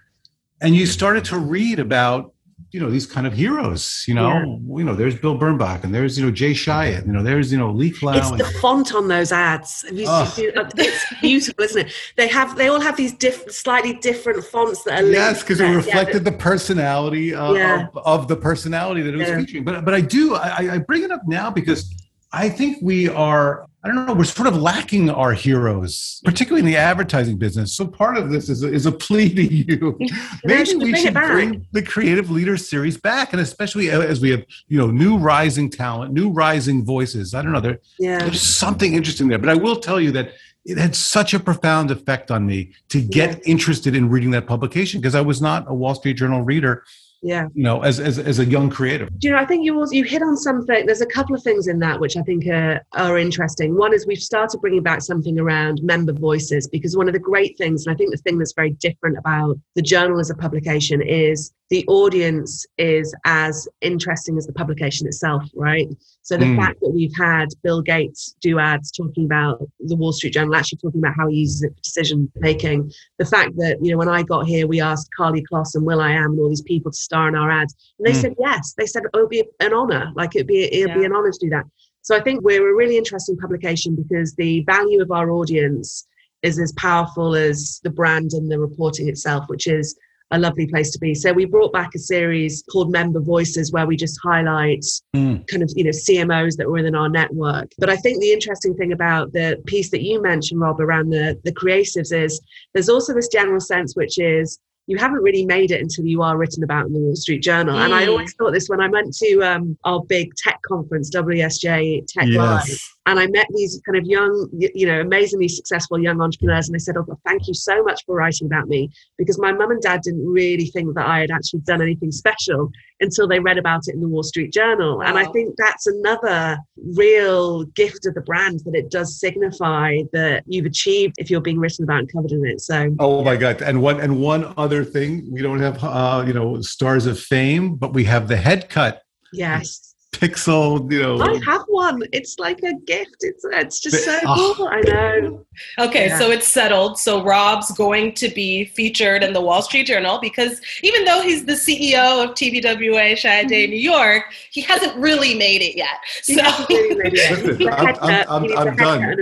and 0.60 0.76
you 0.76 0.86
started 0.86 1.24
to 1.26 1.38
read 1.38 1.80
about 1.80 2.34
you 2.72 2.80
know 2.80 2.90
these 2.90 3.06
kind 3.06 3.26
of 3.26 3.32
heroes. 3.32 4.04
You 4.06 4.14
know, 4.14 4.28
yeah. 4.28 4.78
you 4.78 4.84
know, 4.84 4.94
there's 4.94 5.14
Bill 5.14 5.38
Bernbach 5.38 5.84
and 5.84 5.94
there's 5.94 6.18
you 6.18 6.24
know 6.24 6.30
Jay 6.30 6.52
Chiat. 6.52 7.06
You 7.06 7.12
know, 7.12 7.22
there's 7.22 7.52
you 7.52 7.58
know 7.58 7.70
Lee 7.70 7.90
Clow. 7.90 8.16
It's 8.16 8.30
and, 8.30 8.40
the 8.40 8.44
font 8.60 8.94
on 8.94 9.08
those 9.08 9.32
ads. 9.32 9.84
Uh, 9.84 10.30
it's 10.76 11.20
beautiful, 11.20 11.64
isn't 11.64 11.86
it? 11.86 11.92
They 12.16 12.28
have 12.28 12.56
they 12.56 12.68
all 12.68 12.80
have 12.80 12.96
these 12.96 13.12
diff- 13.12 13.50
slightly 13.50 13.94
different 13.94 14.44
fonts 14.44 14.82
that 14.84 15.04
are 15.04 15.06
yes, 15.06 15.42
because 15.42 15.60
it 15.60 15.68
reflected 15.68 16.24
yeah, 16.24 16.30
the 16.30 16.36
personality 16.38 17.34
of, 17.34 17.56
yeah. 17.56 17.86
of, 17.94 18.22
of, 18.22 18.28
the 18.28 18.36
personality 18.36 19.02
that 19.02 19.14
it 19.14 19.16
was 19.16 19.28
featuring. 19.28 19.64
But 19.64 19.84
but 19.84 19.94
I 19.94 20.00
do 20.00 20.34
I, 20.34 20.74
I 20.74 20.78
bring 20.78 21.02
it 21.02 21.10
up 21.10 21.22
now 21.26 21.50
because 21.50 21.92
I 22.32 22.48
think 22.48 22.78
we 22.82 23.08
are 23.08 23.66
I 23.86 23.90
don't 23.90 24.04
know, 24.04 24.14
we're 24.14 24.24
sort 24.24 24.48
of 24.48 24.56
lacking 24.56 25.10
our 25.10 25.32
heroes, 25.32 26.20
particularly 26.24 26.58
in 26.58 26.66
the 26.66 26.76
advertising 26.76 27.38
business. 27.38 27.72
So 27.72 27.86
part 27.86 28.16
of 28.16 28.30
this 28.30 28.48
is 28.48 28.64
a, 28.64 28.72
is 28.72 28.84
a 28.84 28.90
plea 28.90 29.32
to 29.32 29.42
you. 29.44 29.96
Maybe 30.44 30.74
we 30.74 30.96
should 30.96 31.14
bring 31.14 31.64
the 31.70 31.82
Creative 31.82 32.28
Leaders 32.28 32.68
Series 32.68 32.96
back, 32.96 33.32
and 33.32 33.40
especially 33.40 33.90
as 33.90 34.20
we 34.20 34.30
have, 34.30 34.44
you 34.66 34.76
know, 34.76 34.88
new 34.88 35.16
rising 35.16 35.70
talent, 35.70 36.12
new 36.12 36.30
rising 36.30 36.84
voices. 36.84 37.32
I 37.32 37.42
don't 37.42 37.52
know, 37.52 37.60
there, 37.60 37.78
yeah. 38.00 38.18
there's 38.18 38.40
something 38.40 38.94
interesting 38.94 39.28
there. 39.28 39.38
But 39.38 39.50
I 39.50 39.54
will 39.54 39.76
tell 39.76 40.00
you 40.00 40.10
that 40.12 40.32
it 40.64 40.78
had 40.78 40.96
such 40.96 41.32
a 41.32 41.38
profound 41.38 41.92
effect 41.92 42.32
on 42.32 42.44
me 42.44 42.72
to 42.88 43.00
get 43.00 43.38
yeah. 43.38 43.52
interested 43.52 43.94
in 43.94 44.08
reading 44.08 44.32
that 44.32 44.48
publication 44.48 45.00
because 45.00 45.14
I 45.14 45.20
was 45.20 45.40
not 45.40 45.64
a 45.68 45.74
Wall 45.74 45.94
Street 45.94 46.14
Journal 46.14 46.42
reader 46.42 46.82
yeah. 47.26 47.48
You 47.54 47.64
know 47.64 47.82
as, 47.82 47.98
as 47.98 48.20
as 48.20 48.38
a 48.38 48.44
young 48.44 48.70
creative. 48.70 49.08
Do 49.18 49.26
you 49.26 49.34
know 49.34 49.40
i 49.40 49.44
think 49.44 49.64
you 49.64 49.76
also 49.76 49.92
you 49.92 50.04
hit 50.04 50.22
on 50.22 50.36
something 50.36 50.86
there's 50.86 51.00
a 51.00 51.06
couple 51.06 51.34
of 51.34 51.42
things 51.42 51.66
in 51.66 51.80
that 51.80 51.98
which 51.98 52.16
i 52.16 52.22
think 52.22 52.46
are, 52.46 52.80
are 52.92 53.18
interesting. 53.18 53.76
One 53.76 53.92
is 53.92 54.06
we've 54.06 54.22
started 54.22 54.60
bringing 54.60 54.84
back 54.84 55.02
something 55.02 55.36
around 55.40 55.82
member 55.82 56.12
voices 56.12 56.68
because 56.68 56.96
one 56.96 57.08
of 57.08 57.14
the 57.14 57.18
great 57.18 57.58
things 57.58 57.84
and 57.84 57.92
i 57.92 57.96
think 57.96 58.12
the 58.12 58.18
thing 58.18 58.38
that's 58.38 58.52
very 58.52 58.70
different 58.70 59.18
about 59.18 59.58
the 59.74 59.82
journal 59.82 60.20
as 60.20 60.30
a 60.30 60.36
publication 60.36 61.02
is 61.02 61.52
the 61.70 61.84
audience 61.88 62.64
is 62.78 63.12
as 63.24 63.66
interesting 63.80 64.38
as 64.38 64.46
the 64.46 64.52
publication 64.52 65.06
itself, 65.06 65.42
right? 65.54 65.88
So 66.26 66.36
the 66.36 66.44
mm. 66.44 66.56
fact 66.56 66.80
that 66.80 66.90
we've 66.90 67.14
had 67.16 67.50
Bill 67.62 67.80
Gates 67.80 68.34
do 68.40 68.58
ads 68.58 68.90
talking 68.90 69.26
about 69.26 69.60
the 69.78 69.94
Wall 69.94 70.12
Street 70.12 70.32
Journal, 70.32 70.56
actually 70.56 70.78
talking 70.78 70.98
about 70.98 71.14
how 71.16 71.28
he 71.28 71.36
uses 71.36 71.62
it 71.62 71.72
for 71.72 71.80
decision 71.82 72.28
making, 72.34 72.90
the 73.20 73.24
fact 73.24 73.52
that, 73.58 73.78
you 73.80 73.92
know, 73.92 73.96
when 73.96 74.08
I 74.08 74.24
got 74.24 74.44
here, 74.44 74.66
we 74.66 74.80
asked 74.80 75.08
Karlie 75.16 75.44
Kloss 75.48 75.76
and 75.76 75.86
will.i.am 75.86 76.32
and 76.32 76.40
all 76.40 76.48
these 76.48 76.62
people 76.62 76.90
to 76.90 76.98
star 76.98 77.28
in 77.28 77.36
our 77.36 77.48
ads. 77.52 77.76
And 78.00 78.08
they 78.08 78.18
mm. 78.18 78.20
said 78.20 78.34
yes. 78.40 78.74
They 78.76 78.86
said, 78.86 79.04
oh, 79.14 79.18
it'd 79.20 79.30
be 79.30 79.44
an 79.60 79.72
honor. 79.72 80.10
Like 80.16 80.34
it'd 80.34 80.48
be, 80.48 80.64
it'd 80.64 80.88
yeah. 80.88 80.98
be 80.98 81.04
an 81.04 81.14
honor 81.14 81.30
to 81.30 81.38
do 81.40 81.50
that. 81.50 81.62
So 82.02 82.16
I 82.16 82.20
think 82.20 82.42
we're 82.42 82.72
a 82.72 82.74
really 82.74 82.98
interesting 82.98 83.36
publication 83.36 83.94
because 83.94 84.34
the 84.34 84.64
value 84.64 85.00
of 85.00 85.12
our 85.12 85.30
audience 85.30 86.08
is 86.42 86.58
as 86.58 86.72
powerful 86.72 87.36
as 87.36 87.80
the 87.84 87.90
brand 87.90 88.32
and 88.32 88.50
the 88.50 88.58
reporting 88.58 89.08
itself, 89.08 89.44
which 89.46 89.68
is 89.68 89.96
a 90.32 90.38
lovely 90.38 90.66
place 90.66 90.90
to 90.90 90.98
be. 90.98 91.14
So 91.14 91.32
we 91.32 91.44
brought 91.44 91.72
back 91.72 91.94
a 91.94 91.98
series 91.98 92.64
called 92.70 92.90
Member 92.90 93.20
Voices 93.20 93.72
where 93.72 93.86
we 93.86 93.96
just 93.96 94.18
highlight 94.22 94.84
mm. 95.14 95.46
kind 95.48 95.62
of, 95.62 95.72
you 95.76 95.84
know, 95.84 95.90
CMOs 95.90 96.56
that 96.56 96.66
were 96.66 96.74
within 96.74 96.96
our 96.96 97.08
network. 97.08 97.70
But 97.78 97.90
I 97.90 97.96
think 97.96 98.20
the 98.20 98.32
interesting 98.32 98.74
thing 98.74 98.92
about 98.92 99.32
the 99.32 99.62
piece 99.66 99.90
that 99.90 100.02
you 100.02 100.20
mentioned, 100.20 100.60
Rob, 100.60 100.80
around 100.80 101.10
the, 101.10 101.38
the 101.44 101.52
creatives 101.52 102.12
is 102.12 102.40
there's 102.74 102.88
also 102.88 103.14
this 103.14 103.28
general 103.28 103.60
sense 103.60 103.94
which 103.94 104.18
is 104.18 104.58
you 104.88 104.96
haven't 104.98 105.22
really 105.22 105.44
made 105.44 105.70
it 105.70 105.80
until 105.80 106.04
you 106.04 106.22
are 106.22 106.36
written 106.36 106.62
about 106.62 106.86
in 106.86 106.92
the 106.92 107.00
Wall 107.00 107.16
Street 107.16 107.42
Journal. 107.42 107.76
Mm. 107.76 107.84
And 107.84 107.94
I 107.94 108.06
always 108.06 108.34
thought 108.34 108.52
this 108.52 108.68
when 108.68 108.80
I 108.80 108.88
went 108.88 109.14
to 109.16 109.40
um, 109.42 109.78
our 109.84 110.02
big 110.04 110.34
tech 110.34 110.60
conference, 110.66 111.14
WSJ 111.14 112.04
Tech 112.08 112.26
yes. 112.26 112.36
Live, 112.36 112.95
and 113.06 113.20
I 113.20 113.28
met 113.28 113.46
these 113.54 113.80
kind 113.86 113.96
of 113.96 114.04
young, 114.04 114.48
you 114.52 114.86
know, 114.86 115.00
amazingly 115.00 115.46
successful 115.46 115.98
young 115.98 116.20
entrepreneurs, 116.20 116.68
and 116.68 116.74
they 116.74 116.80
said, 116.80 116.96
"Oh, 116.96 117.04
well, 117.06 117.20
thank 117.24 117.46
you 117.46 117.54
so 117.54 117.82
much 117.84 118.04
for 118.04 118.16
writing 118.16 118.46
about 118.46 118.66
me," 118.66 118.90
because 119.16 119.38
my 119.38 119.52
mum 119.52 119.70
and 119.70 119.80
dad 119.80 120.02
didn't 120.02 120.26
really 120.26 120.66
think 120.66 120.94
that 120.96 121.06
I 121.06 121.20
had 121.20 121.30
actually 121.30 121.60
done 121.60 121.80
anything 121.80 122.10
special 122.10 122.70
until 123.00 123.28
they 123.28 123.38
read 123.38 123.58
about 123.58 123.82
it 123.86 123.94
in 123.94 124.00
the 124.00 124.08
Wall 124.08 124.24
Street 124.24 124.52
Journal. 124.52 124.98
Wow. 124.98 125.04
And 125.04 125.18
I 125.18 125.26
think 125.26 125.54
that's 125.56 125.86
another 125.86 126.58
real 126.94 127.64
gift 127.64 128.06
of 128.06 128.14
the 128.14 128.22
brand 128.22 128.60
that 128.64 128.74
it 128.74 128.90
does 128.90 129.20
signify 129.20 129.98
that 130.12 130.42
you've 130.46 130.66
achieved 130.66 131.14
if 131.18 131.30
you're 131.30 131.40
being 131.40 131.60
written 131.60 131.84
about 131.84 132.00
and 132.00 132.12
covered 132.12 132.32
in 132.32 132.44
it. 132.44 132.60
So, 132.60 132.94
oh 132.98 133.22
my 133.22 133.36
God! 133.36 133.62
And 133.62 133.80
one 133.82 134.00
and 134.00 134.20
one 134.20 134.52
other 134.56 134.84
thing, 134.84 135.28
we 135.30 135.42
don't 135.42 135.60
have 135.60 135.82
uh, 135.82 136.24
you 136.26 136.32
know 136.32 136.60
stars 136.60 137.06
of 137.06 137.20
fame, 137.20 137.76
but 137.76 137.94
we 137.94 138.02
have 138.04 138.26
the 138.26 138.36
head 138.36 138.68
cut. 138.68 139.02
Yes 139.32 139.95
pixel, 140.12 140.90
you 140.90 141.02
know. 141.02 141.20
I 141.20 141.38
have 141.44 141.62
one. 141.68 142.02
It's 142.12 142.38
like 142.38 142.62
a 142.62 142.74
gift. 142.86 143.16
It's 143.20 143.44
it's 143.44 143.80
just 143.80 144.04
so 144.04 144.18
oh. 144.24 144.54
cool. 144.56 144.68
I 144.68 144.80
know. 144.80 145.46
Okay, 145.78 146.08
yeah. 146.08 146.18
so 146.18 146.30
it's 146.30 146.48
settled. 146.48 146.98
So 146.98 147.22
Rob's 147.22 147.70
going 147.72 148.14
to 148.14 148.28
be 148.28 148.64
featured 148.64 149.22
in 149.22 149.32
the 149.32 149.40
Wall 149.40 149.62
Street 149.62 149.86
Journal 149.86 150.18
because 150.20 150.60
even 150.82 151.04
though 151.04 151.20
he's 151.20 151.44
the 151.44 151.52
CEO 151.52 152.24
of 152.24 152.30
TBWA 152.30 153.12
Chiat 153.12 153.48
Day 153.48 153.64
mm-hmm. 153.64 153.70
New 153.70 153.80
York, 153.80 154.24
he 154.50 154.60
hasn't 154.62 154.96
really 154.96 155.34
made 155.34 155.62
it 155.62 155.76
yet. 155.76 155.98
So 156.22 156.34
Listen, 156.68 157.68
I'm, 157.68 157.96
I'm, 158.02 158.26
I'm, 158.28 158.68
I'm 158.68 158.76
done. 158.76 159.16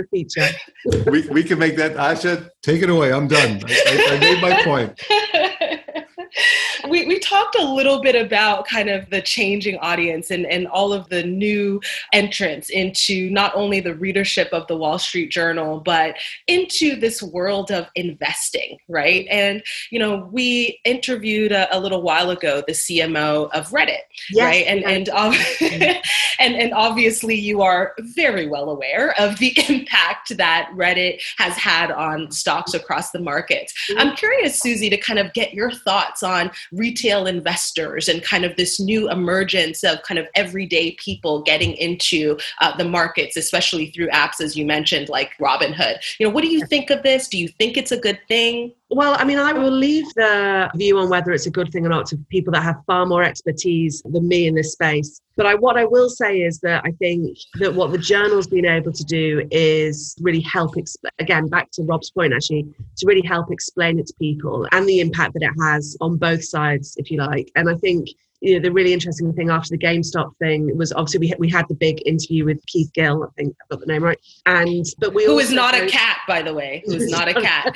we, 1.07 1.27
we 1.29 1.43
can 1.43 1.59
make 1.59 1.75
that. 1.77 1.95
Asha, 1.95 2.49
take 2.61 2.81
it 2.81 2.89
away. 2.89 3.13
I'm 3.13 3.27
done. 3.27 3.61
I, 3.67 4.09
I, 4.11 4.15
I 4.15 4.19
made 4.19 4.41
my 4.41 4.63
point. 4.63 4.99
We, 6.89 7.05
we 7.05 7.19
talked 7.19 7.55
a 7.55 7.63
little 7.63 8.01
bit 8.01 8.15
about 8.15 8.67
kind 8.67 8.89
of 8.89 9.09
the 9.09 9.21
changing 9.21 9.77
audience 9.77 10.31
and, 10.31 10.45
and 10.45 10.67
all 10.67 10.93
of 10.93 11.09
the 11.09 11.23
new 11.23 11.81
entrants 12.13 12.69
into 12.69 13.29
not 13.29 13.53
only 13.55 13.79
the 13.79 13.95
readership 13.95 14.49
of 14.51 14.67
the 14.67 14.77
Wall 14.77 14.99
Street 14.99 15.31
Journal, 15.31 15.79
but 15.79 16.15
into 16.47 16.95
this 16.95 17.21
world 17.21 17.71
of 17.71 17.87
investing, 17.95 18.77
right? 18.87 19.27
And, 19.29 19.63
you 19.91 19.99
know, 19.99 20.29
we 20.31 20.79
interviewed 20.85 21.51
a, 21.51 21.75
a 21.75 21.79
little 21.79 22.01
while 22.01 22.29
ago 22.29 22.63
the 22.65 22.73
CMO 22.73 23.49
of 23.51 23.69
Reddit, 23.69 23.99
yes, 24.31 24.43
right? 24.43 24.65
And, 24.67 24.83
and, 24.83 25.09
um, 25.09 25.33
and, 26.39 26.55
and 26.55 26.73
obviously 26.73 27.35
you 27.35 27.61
are 27.61 27.93
very 27.99 28.47
well 28.47 28.69
aware 28.69 29.13
of 29.19 29.37
the 29.39 29.53
impact 29.69 30.35
that 30.37 30.69
Reddit 30.73 31.21
has 31.37 31.53
had 31.53 31.91
on 31.91 32.31
stocks 32.31 32.73
across 32.73 33.11
the 33.11 33.19
markets. 33.19 33.73
Mm-hmm. 33.89 33.99
I'm 33.99 34.15
curious, 34.15 34.61
Suzi, 34.61 34.89
to 34.89 34.97
kind 34.97 35.19
of 35.19 35.33
get 35.33 35.53
your 35.53 35.71
thoughts 35.71 36.23
on 36.23 36.51
retail 36.75 37.27
investors 37.27 38.07
and 38.07 38.23
kind 38.23 38.45
of 38.45 38.55
this 38.55 38.79
new 38.79 39.09
emergence 39.09 39.83
of 39.83 40.01
kind 40.03 40.19
of 40.19 40.27
everyday 40.35 40.91
people 40.93 41.41
getting 41.41 41.73
into 41.73 42.37
uh, 42.61 42.75
the 42.77 42.85
markets, 42.85 43.37
especially 43.37 43.91
through 43.91 44.09
apps, 44.09 44.41
as 44.41 44.55
you 44.55 44.65
mentioned, 44.65 45.09
like 45.09 45.31
Robinhood. 45.39 45.97
You 46.19 46.27
know, 46.27 46.33
what 46.33 46.43
do 46.43 46.49
you 46.49 46.65
think 46.65 46.89
of 46.89 47.03
this? 47.03 47.27
Do 47.27 47.37
you 47.37 47.47
think 47.47 47.77
it's 47.77 47.91
a 47.91 47.99
good 47.99 48.19
thing? 48.27 48.73
Well, 48.91 49.15
I 49.17 49.23
mean, 49.23 49.39
I 49.39 49.51
will 49.51 49.71
leave 49.71 50.05
the 50.13 50.69
view 50.75 50.99
on 50.99 51.09
whether 51.09 51.31
it's 51.31 51.47
a 51.47 51.51
good 51.51 51.71
thing 51.71 51.85
or 51.87 51.89
not 51.89 52.05
to 52.07 52.17
people 52.29 52.53
that 52.53 52.61
have 52.61 52.75
far 52.85 53.05
more 53.07 53.23
expertise 53.23 54.03
than 54.05 54.27
me 54.27 54.45
in 54.45 54.53
this 54.53 54.73
space. 54.73 55.21
But 55.35 55.47
I, 55.47 55.55
what 55.55 55.75
I 55.75 55.85
will 55.85 56.07
say 56.07 56.41
is 56.41 56.59
that 56.59 56.83
I 56.85 56.91
think 56.91 57.35
that 57.55 57.73
what 57.73 57.91
the 57.91 57.97
journal's 57.97 58.45
been 58.45 58.65
able 58.65 58.93
to 58.93 59.03
do 59.03 59.47
is 59.49 60.15
really 60.21 60.41
help, 60.41 60.75
exp- 60.75 60.97
again, 61.17 61.47
back 61.47 61.71
to 61.71 61.83
Rob's 61.83 62.11
point, 62.11 62.33
actually, 62.33 62.63
to 62.97 63.07
really 63.07 63.25
help 63.25 63.51
explain 63.51 63.97
it 63.97 64.05
to 64.05 64.13
people 64.19 64.67
and 64.71 64.87
the 64.87 64.99
impact 64.99 65.33
that 65.33 65.43
it 65.43 65.53
has 65.59 65.97
on 65.99 66.17
both 66.17 66.43
sides, 66.43 66.95
if 66.97 67.09
you 67.09 67.17
like. 67.17 67.51
And 67.55 67.67
I 67.69 67.75
think 67.75 68.09
you 68.45 68.53
know, 68.53 68.59
the 68.61 68.71
really 68.71 68.93
interesting 68.93 69.33
thing 69.33 69.49
after 69.49 69.69
the 69.71 69.77
GameStop 69.77 70.37
thing 70.37 70.77
was 70.77 70.93
obviously 70.93 71.19
we 71.19 71.27
had, 71.29 71.39
we 71.39 71.49
had 71.49 71.65
the 71.67 71.73
big 71.73 72.01
interview 72.05 72.45
with 72.45 72.63
Keith 72.67 72.93
Gill. 72.93 73.23
I 73.23 73.27
think 73.35 73.55
I've 73.63 73.69
got 73.69 73.79
the 73.79 73.87
name 73.87 74.03
right. 74.03 74.19
And 74.45 74.85
but 74.99 75.15
we 75.15 75.25
who 75.25 75.39
is 75.39 75.51
not 75.51 75.73
a 75.73 75.87
cat, 75.87 76.19
by 76.27 76.43
the 76.43 76.53
way, 76.53 76.83
who 76.85 76.93
is 76.93 77.09
not 77.09 77.27
a 77.27 77.33
cat. 77.41 77.75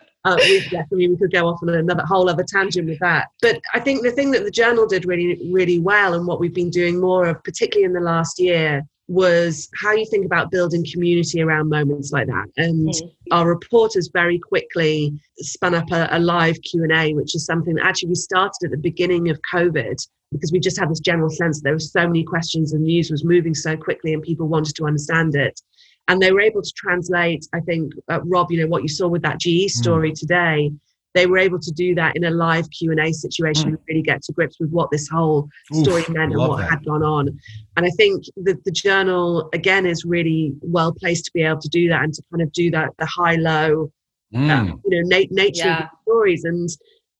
Uh, 0.26 0.36
we, 0.40 0.66
yeah, 0.72 0.80
I 0.80 0.94
mean, 0.96 1.12
we 1.12 1.16
could 1.16 1.30
go 1.30 1.46
off 1.46 1.60
on 1.62 1.68
another 1.68 2.02
whole 2.04 2.28
other 2.28 2.42
tangent 2.42 2.88
with 2.88 2.98
that. 2.98 3.28
But 3.40 3.60
I 3.74 3.78
think 3.78 4.02
the 4.02 4.10
thing 4.10 4.32
that 4.32 4.42
the 4.42 4.50
journal 4.50 4.84
did 4.84 5.04
really, 5.04 5.40
really 5.52 5.78
well, 5.78 6.14
and 6.14 6.26
what 6.26 6.40
we've 6.40 6.52
been 6.52 6.68
doing 6.68 7.00
more 7.00 7.26
of, 7.26 7.44
particularly 7.44 7.84
in 7.84 7.92
the 7.92 8.00
last 8.00 8.40
year, 8.40 8.82
was 9.08 9.68
how 9.80 9.92
you 9.92 10.04
think 10.06 10.26
about 10.26 10.50
building 10.50 10.84
community 10.92 11.40
around 11.40 11.68
moments 11.68 12.10
like 12.10 12.26
that 12.26 12.46
and 12.56 12.88
mm. 12.88 13.12
our 13.30 13.48
reporters 13.48 14.10
very 14.12 14.38
quickly 14.38 15.12
spun 15.38 15.74
up 15.74 15.88
a, 15.92 16.08
a 16.10 16.18
live 16.18 16.60
q&a 16.62 17.14
which 17.14 17.36
is 17.36 17.44
something 17.44 17.74
that 17.74 17.84
actually 17.84 18.08
we 18.08 18.16
started 18.16 18.64
at 18.64 18.70
the 18.72 18.76
beginning 18.76 19.30
of 19.30 19.38
covid 19.52 19.96
because 20.32 20.50
we 20.50 20.58
just 20.58 20.78
had 20.78 20.90
this 20.90 20.98
general 20.98 21.30
sense 21.30 21.58
that 21.58 21.64
there 21.64 21.72
were 21.72 21.78
so 21.78 22.04
many 22.04 22.24
questions 22.24 22.72
and 22.72 22.82
news 22.82 23.08
was 23.08 23.24
moving 23.24 23.54
so 23.54 23.76
quickly 23.76 24.12
and 24.12 24.24
people 24.24 24.48
wanted 24.48 24.74
to 24.74 24.84
understand 24.84 25.36
it 25.36 25.60
and 26.08 26.20
they 26.20 26.32
were 26.32 26.40
able 26.40 26.62
to 26.62 26.72
translate 26.76 27.46
i 27.54 27.60
think 27.60 27.92
uh, 28.10 28.20
rob 28.24 28.50
you 28.50 28.60
know 28.60 28.66
what 28.66 28.82
you 28.82 28.88
saw 28.88 29.06
with 29.06 29.22
that 29.22 29.38
ge 29.38 29.70
story 29.70 30.10
mm. 30.10 30.18
today 30.18 30.70
they 31.16 31.26
were 31.26 31.38
able 31.38 31.58
to 31.58 31.72
do 31.72 31.94
that 31.94 32.14
in 32.14 32.24
a 32.24 32.30
live 32.30 32.68
q&a 32.70 33.12
situation 33.12 33.64
mm. 33.64 33.68
and 33.68 33.78
really 33.88 34.02
get 34.02 34.22
to 34.22 34.32
grips 34.32 34.60
with 34.60 34.70
what 34.70 34.90
this 34.90 35.08
whole 35.08 35.48
story 35.72 36.02
Oof, 36.02 36.08
meant 36.10 36.32
and 36.32 36.40
what 36.40 36.58
that. 36.58 36.70
had 36.70 36.84
gone 36.84 37.02
on 37.02 37.28
and 37.76 37.86
i 37.86 37.90
think 37.90 38.24
that 38.44 38.62
the 38.64 38.70
journal 38.70 39.48
again 39.52 39.86
is 39.86 40.04
really 40.04 40.52
well 40.60 40.92
placed 40.92 41.24
to 41.24 41.30
be 41.32 41.42
able 41.42 41.60
to 41.60 41.68
do 41.68 41.88
that 41.88 42.04
and 42.04 42.12
to 42.14 42.22
kind 42.30 42.42
of 42.42 42.52
do 42.52 42.70
that 42.70 42.90
the 42.98 43.06
high 43.06 43.36
low 43.36 43.90
mm. 44.34 44.50
uh, 44.50 44.76
you 44.84 45.02
know 45.02 45.08
na- 45.16 45.26
nature 45.30 45.66
yeah. 45.66 45.84
of 45.84 45.90
the 45.90 46.10
stories 46.10 46.44
and 46.44 46.68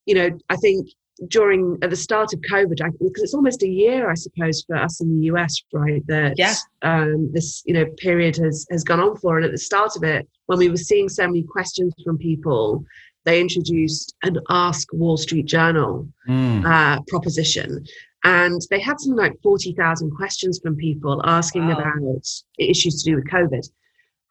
you 0.04 0.14
know 0.14 0.30
i 0.50 0.56
think 0.56 0.86
during 1.28 1.78
at 1.82 1.90
the 1.90 1.96
start 1.96 2.32
of 2.34 2.40
COVID, 2.40 2.82
I, 2.82 2.90
because 2.90 3.22
it's 3.22 3.34
almost 3.34 3.62
a 3.62 3.68
year, 3.68 4.10
I 4.10 4.14
suppose, 4.14 4.62
for 4.66 4.76
us 4.76 5.00
in 5.00 5.18
the 5.18 5.26
US, 5.26 5.62
right? 5.72 6.02
That 6.06 6.34
yeah. 6.36 6.54
um, 6.82 7.30
this 7.32 7.62
you 7.64 7.74
know 7.74 7.86
period 7.96 8.36
has 8.36 8.66
has 8.70 8.84
gone 8.84 9.00
on 9.00 9.16
for, 9.16 9.36
and 9.36 9.44
at 9.44 9.52
the 9.52 9.58
start 9.58 9.96
of 9.96 10.02
it, 10.02 10.28
when 10.46 10.58
we 10.58 10.68
were 10.68 10.76
seeing 10.76 11.08
so 11.08 11.26
many 11.26 11.42
questions 11.42 11.94
from 12.04 12.18
people, 12.18 12.84
they 13.26 13.40
introduced 13.40 14.14
an 14.23 14.38
Ask 14.49 14.88
Wall 14.92 15.16
Street 15.16 15.47
Journal 15.47 16.09
mm. 16.28 16.64
uh, 16.64 17.02
proposition. 17.09 17.85
And 18.25 18.61
they 18.71 18.80
had 18.80 18.99
something 18.99 19.18
like 19.18 19.40
40,000 19.42 20.11
questions 20.12 20.59
from 20.62 20.76
people 20.76 21.21
asking 21.25 21.68
wow. 21.68 21.78
about 21.78 22.26
issues 22.59 23.02
to 23.02 23.11
do 23.11 23.16
with 23.16 23.28
COVID. 23.28 23.68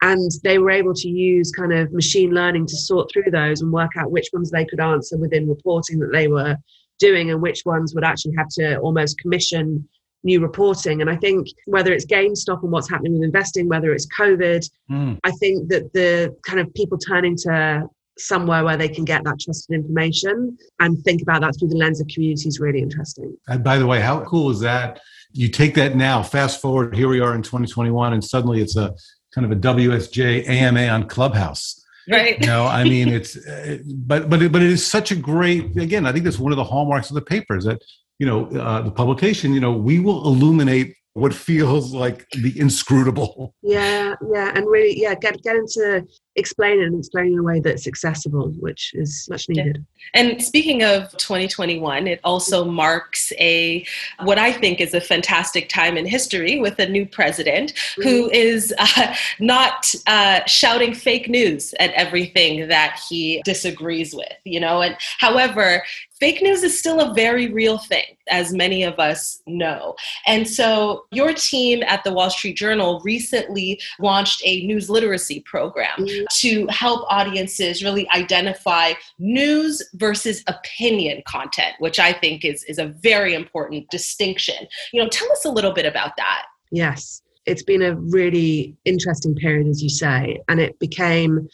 And 0.02 0.32
they 0.44 0.58
were 0.60 0.72
able 0.72 0.94
to 0.94 1.08
use 1.08 1.52
kind 1.52 1.74
of 1.74 1.94
machine 1.94 2.32
learning 2.32 2.68
to 2.68 2.78
sort 2.78 3.12
through 3.12 3.32
those 3.32 3.62
and 3.62 3.72
work 3.72 3.92
out 3.98 4.12
which 4.12 4.30
ones 4.34 4.50
they 4.50 4.66
could 4.66 4.80
answer 4.80 5.18
within 5.18 5.48
reporting 5.48 6.00
that 6.00 6.12
they 6.12 6.28
were 6.28 6.58
doing 7.00 7.32
and 7.32 7.42
which 7.42 7.64
ones 7.66 7.94
would 7.94 8.04
actually 8.04 8.34
have 8.38 8.50
to 8.50 8.78
almost 8.78 9.20
commission 9.20 9.88
new 10.24 10.42
reporting. 10.42 11.02
And 11.02 11.10
I 11.10 11.16
think 11.16 11.48
whether 11.68 11.94
it's 11.94 12.06
GameStop 12.06 12.64
and 12.64 12.72
what's 12.72 12.90
happening 12.90 13.14
with 13.14 13.24
investing, 13.24 13.70
whether 13.70 13.94
it's 13.94 14.08
COVID, 14.08 14.70
mm. 14.90 15.20
I 15.24 15.32
think 15.32 15.70
that 15.70 15.94
the 15.94 16.36
kind 16.46 16.60
of 16.60 16.74
people 16.74 16.98
turning 16.98 17.38
to 17.38 17.88
somewhere 18.18 18.64
where 18.64 18.78
they 18.78 18.88
can 18.88 19.06
get 19.06 19.24
that 19.24 19.40
trusted 19.40 19.76
information 19.76 20.58
and 20.80 21.04
think 21.04 21.22
about 21.22 21.42
that 21.42 21.58
through 21.58 21.70
the 21.70 21.76
lens 21.76 22.00
of 22.00 22.08
community 22.08 22.48
is 22.48 22.60
really 22.60 22.82
interesting. 22.82 23.36
And 23.48 23.64
by 23.64 23.78
the 23.78 23.86
way, 23.86 24.00
how 24.00 24.24
cool 24.26 24.50
is 24.50 24.60
that? 24.62 25.00
You 25.32 25.50
take 25.50 25.76
that 25.76 25.96
now, 25.96 26.24
fast 26.24 26.62
forward, 26.62 26.96
here 26.96 27.10
we 27.10 27.20
are 27.20 27.36
in 27.36 27.42
2021, 27.42 28.14
and 28.14 28.24
suddenly 28.24 28.62
it's 28.62 28.78
a 28.78 28.94
kind 29.34 29.46
of 29.46 29.52
a 29.52 29.60
WSJ 29.60 30.48
AMA 30.48 30.88
on 30.88 31.08
Clubhouse. 31.08 31.84
Right. 32.10 32.40
You 32.40 32.48
know, 32.48 32.66
I 32.66 32.84
mean, 32.86 33.10
it's, 33.10 33.36
uh, 33.36 33.80
but, 33.86 34.30
but, 34.30 34.52
but 34.52 34.62
it 34.62 34.70
is 34.70 34.86
such 34.86 35.12
a 35.12 35.16
great, 35.16 35.76
again, 35.78 36.06
I 36.06 36.14
think 36.14 36.24
that's 36.24 36.40
one 36.40 36.54
of 36.54 36.58
the 36.58 36.64
hallmarks 36.64 37.10
of 37.10 37.16
the 37.16 37.22
papers 37.22 37.66
that, 37.66 37.82
you 38.18 38.26
know, 38.26 38.46
uh, 38.48 38.82
the 38.82 38.92
publication, 38.92 39.54
you 39.54 39.60
know, 39.60 39.74
we 39.74 40.00
will 40.00 40.26
illuminate 40.26 40.96
what 41.16 41.34
feels 41.34 41.94
like 41.94 42.26
the 42.32 42.58
inscrutable. 42.60 43.56
Yeah, 43.62 44.16
yeah, 44.34 44.52
and 44.54 44.68
really, 44.68 45.00
yeah, 45.00 45.16
get 45.16 45.42
get 45.44 45.56
into 45.56 46.06
explain 46.36 46.82
it 46.82 46.86
and 46.86 47.00
explain 47.00 47.28
it 47.28 47.34
in 47.34 47.40
a 47.40 47.44
way 47.44 47.60
that's 47.60 47.88
accessible, 47.88 48.50
which 48.60 48.94
is 48.94 49.28
much 49.30 49.48
needed. 49.50 49.86
Yeah. 50.14 50.22
And 50.22 50.44
speaking 50.44 50.84
of 50.84 51.12
2021, 51.18 52.08
it 52.08 52.20
also 52.24 52.66
marks 52.66 53.32
a 53.40 53.86
what 54.24 54.38
I 54.38 54.52
think 54.52 54.82
is 54.82 54.94
a 54.94 55.02
fantastic 55.02 55.70
time 55.70 55.98
in 55.98 56.06
history 56.06 56.60
with 56.60 56.78
a 56.80 56.88
new 56.88 57.06
president 57.06 57.74
mm-hmm. 57.74 58.02
who 58.04 58.30
is 58.32 58.74
uh, 58.78 59.16
not 59.40 59.94
uh, 60.08 60.42
shouting 60.46 60.94
fake 60.94 61.30
news 61.30 61.74
at 61.80 61.92
everything 61.94 62.68
that 62.68 63.00
he 63.10 63.42
disagrees 63.46 64.14
with. 64.14 64.34
You 64.44 64.60
know, 64.60 64.82
and 64.82 64.98
however, 65.20 65.84
fake 66.20 66.42
news 66.42 66.64
is 66.64 66.78
still 66.78 67.00
a 67.00 67.14
very 67.14 67.52
real 67.52 67.78
thing, 67.78 68.18
as 68.30 68.54
many 68.54 68.84
of 68.84 69.00
us 69.00 69.42
know. 69.48 69.96
And 70.26 70.48
so, 70.48 71.06
your 71.12 71.34
team 71.34 71.84
at 71.84 72.04
the 72.04 72.14
Wall 72.14 72.30
Street 72.30 72.58
Journal 72.58 73.02
recently 73.04 73.80
launched 74.00 74.42
a 74.46 74.66
news 74.66 74.90
literacy 74.90 75.42
program. 75.42 76.06
To 76.40 76.68
help 76.68 77.06
audiences 77.10 77.84
really 77.84 78.10
identify 78.10 78.94
news 79.20 79.82
versus 79.96 80.44
opinion 80.48 81.24
content, 81.28 81.76
which 81.80 82.00
I 82.00 82.14
think 82.14 82.46
is, 82.46 82.64
is 82.64 82.78
a 82.78 82.88
very 82.88 83.34
important 83.34 83.90
distinction. 83.90 84.68
You 84.94 85.04
know, 85.04 85.10
tell 85.10 85.32
us 85.32 85.46
a 85.46 85.52
little 85.52 85.74
bit 85.74 85.86
about 85.86 86.16
that. 86.18 86.46
Yes, 86.72 87.22
it's 87.46 87.64
been 87.64 87.82
a 87.82 87.96
really 87.96 88.76
interesting 88.86 89.36
period, 89.36 89.68
as 89.68 89.82
you 89.82 89.90
say, 89.90 90.40
and 90.48 90.60
it 90.60 90.78
became 90.80 91.48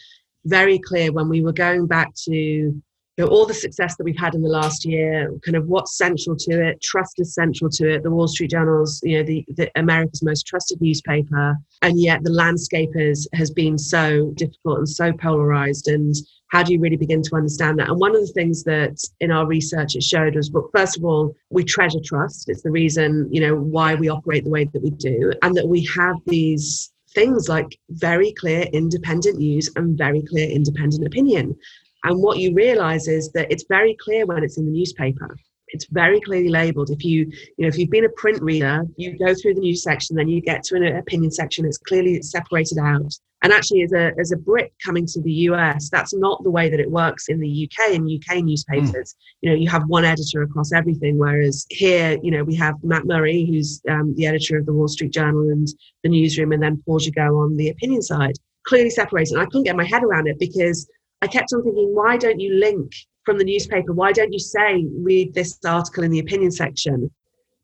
very 0.45 0.79
clear 0.79 1.11
when 1.11 1.29
we 1.29 1.41
were 1.41 1.53
going 1.53 1.85
back 1.87 2.13
to 2.25 2.81
know, 3.21 3.27
all 3.27 3.45
the 3.45 3.53
success 3.53 3.95
that 3.95 4.03
we've 4.03 4.17
had 4.17 4.35
in 4.35 4.41
the 4.41 4.49
last 4.49 4.85
year, 4.85 5.31
kind 5.45 5.55
of 5.55 5.67
what's 5.67 5.97
central 5.97 6.35
to 6.35 6.67
it. 6.67 6.81
Trust 6.81 7.15
is 7.17 7.33
central 7.33 7.69
to 7.71 7.93
it. 7.93 8.03
The 8.03 8.11
Wall 8.11 8.27
Street 8.27 8.51
Journal's, 8.51 8.99
you 9.03 9.17
know, 9.17 9.23
the, 9.23 9.45
the 9.55 9.71
America's 9.75 10.23
most 10.23 10.45
trusted 10.47 10.81
newspaper, 10.81 11.55
and 11.81 11.99
yet 11.99 12.23
the 12.23 12.31
landscape 12.31 12.91
is, 12.95 13.27
has 13.33 13.51
been 13.51 13.77
so 13.77 14.31
difficult 14.35 14.79
and 14.79 14.89
so 14.89 15.13
polarized. 15.13 15.87
And 15.87 16.15
how 16.51 16.63
do 16.63 16.73
you 16.73 16.79
really 16.79 16.97
begin 16.97 17.21
to 17.21 17.35
understand 17.35 17.79
that? 17.79 17.89
And 17.89 17.99
one 17.99 18.15
of 18.15 18.21
the 18.21 18.33
things 18.33 18.63
that 18.63 18.97
in 19.19 19.31
our 19.31 19.45
research 19.45 19.95
it 19.95 20.03
showed 20.03 20.35
was, 20.35 20.51
well, 20.51 20.69
first 20.75 20.97
of 20.97 21.05
all, 21.05 21.33
we 21.49 21.63
treasure 21.63 21.99
trust. 22.03 22.49
It's 22.49 22.61
the 22.61 22.71
reason, 22.71 23.29
you 23.31 23.41
know, 23.41 23.55
why 23.55 23.95
we 23.95 24.09
operate 24.09 24.43
the 24.43 24.49
way 24.49 24.65
that 24.65 24.83
we 24.83 24.91
do, 24.91 25.31
and 25.41 25.55
that 25.55 25.67
we 25.67 25.85
have 25.95 26.15
these 26.25 26.91
things 27.13 27.49
like 27.49 27.77
very 27.89 28.31
clear 28.33 28.61
independent 28.73 29.37
news 29.37 29.69
and 29.75 29.97
very 29.97 30.21
clear 30.21 30.49
independent 30.49 31.05
opinion. 31.05 31.55
And 32.03 32.21
what 32.21 32.39
you 32.39 32.53
realize 32.53 33.07
is 33.07 33.31
that 33.33 33.51
it's 33.51 33.65
very 33.69 33.95
clear 34.01 34.25
when 34.25 34.43
it's 34.43 34.57
in 34.57 34.65
the 34.65 34.71
newspaper. 34.71 35.35
It's 35.73 35.85
very 35.91 36.19
clearly 36.21 36.49
labeled. 36.49 36.89
If 36.89 37.03
you, 37.05 37.27
you 37.57 37.59
know, 37.59 37.67
if 37.67 37.77
you've 37.77 37.89
been 37.89 38.05
a 38.05 38.09
print 38.09 38.41
reader, 38.41 38.83
you 38.97 39.17
go 39.17 39.33
through 39.33 39.53
the 39.53 39.61
news 39.61 39.83
section, 39.83 40.15
then 40.15 40.27
you 40.27 40.41
get 40.41 40.63
to 40.63 40.75
an 40.75 40.97
opinion 40.97 41.31
section. 41.31 41.65
It's 41.65 41.77
clearly 41.77 42.21
separated 42.21 42.77
out. 42.77 43.13
And 43.43 43.51
actually, 43.51 43.81
as 43.81 43.91
a 43.93 44.11
as 44.19 44.31
a 44.31 44.37
Brit 44.37 44.71
coming 44.85 45.07
to 45.07 45.21
the 45.21 45.31
US, 45.49 45.89
that's 45.89 46.13
not 46.13 46.43
the 46.43 46.51
way 46.51 46.69
that 46.69 46.79
it 46.79 46.91
works 46.91 47.27
in 47.27 47.39
the 47.39 47.69
UK 47.69 47.93
In 47.93 48.03
UK 48.03 48.43
newspapers. 48.43 48.93
Mm. 48.93 49.15
You 49.41 49.49
know, 49.49 49.55
you 49.55 49.69
have 49.69 49.83
one 49.87 50.05
editor 50.05 50.43
across 50.43 50.71
everything, 50.71 51.17
whereas 51.17 51.65
here, 51.69 52.19
you 52.21 52.29
know, 52.29 52.43
we 52.43 52.55
have 52.55 52.75
Matt 52.83 53.05
Murray, 53.05 53.45
who's 53.49 53.81
um, 53.89 54.13
the 54.15 54.27
editor 54.27 54.57
of 54.57 54.67
the 54.67 54.73
Wall 54.73 54.87
Street 54.87 55.13
Journal 55.13 55.49
and 55.49 55.67
the 56.03 56.09
newsroom, 56.09 56.51
and 56.51 56.61
then 56.61 56.83
Paul 56.85 56.99
Gigot 56.99 57.31
on 57.31 57.57
the 57.57 57.69
opinion 57.69 58.03
side, 58.03 58.35
clearly 58.67 58.91
separated. 58.91 59.33
And 59.33 59.41
I 59.41 59.45
couldn't 59.45 59.63
get 59.63 59.75
my 59.75 59.85
head 59.85 60.03
around 60.03 60.27
it 60.27 60.37
because 60.37 60.87
I 61.21 61.27
kept 61.27 61.53
on 61.53 61.63
thinking, 61.63 61.93
why 61.93 62.17
don't 62.17 62.39
you 62.39 62.55
link 62.55 62.93
from 63.25 63.37
the 63.37 63.43
newspaper? 63.43 63.93
Why 63.93 64.11
don't 64.11 64.33
you 64.33 64.39
say, 64.39 64.85
read 64.97 65.33
this 65.33 65.59
article 65.65 66.03
in 66.03 66.11
the 66.11 66.19
opinion 66.19 66.51
section? 66.51 67.11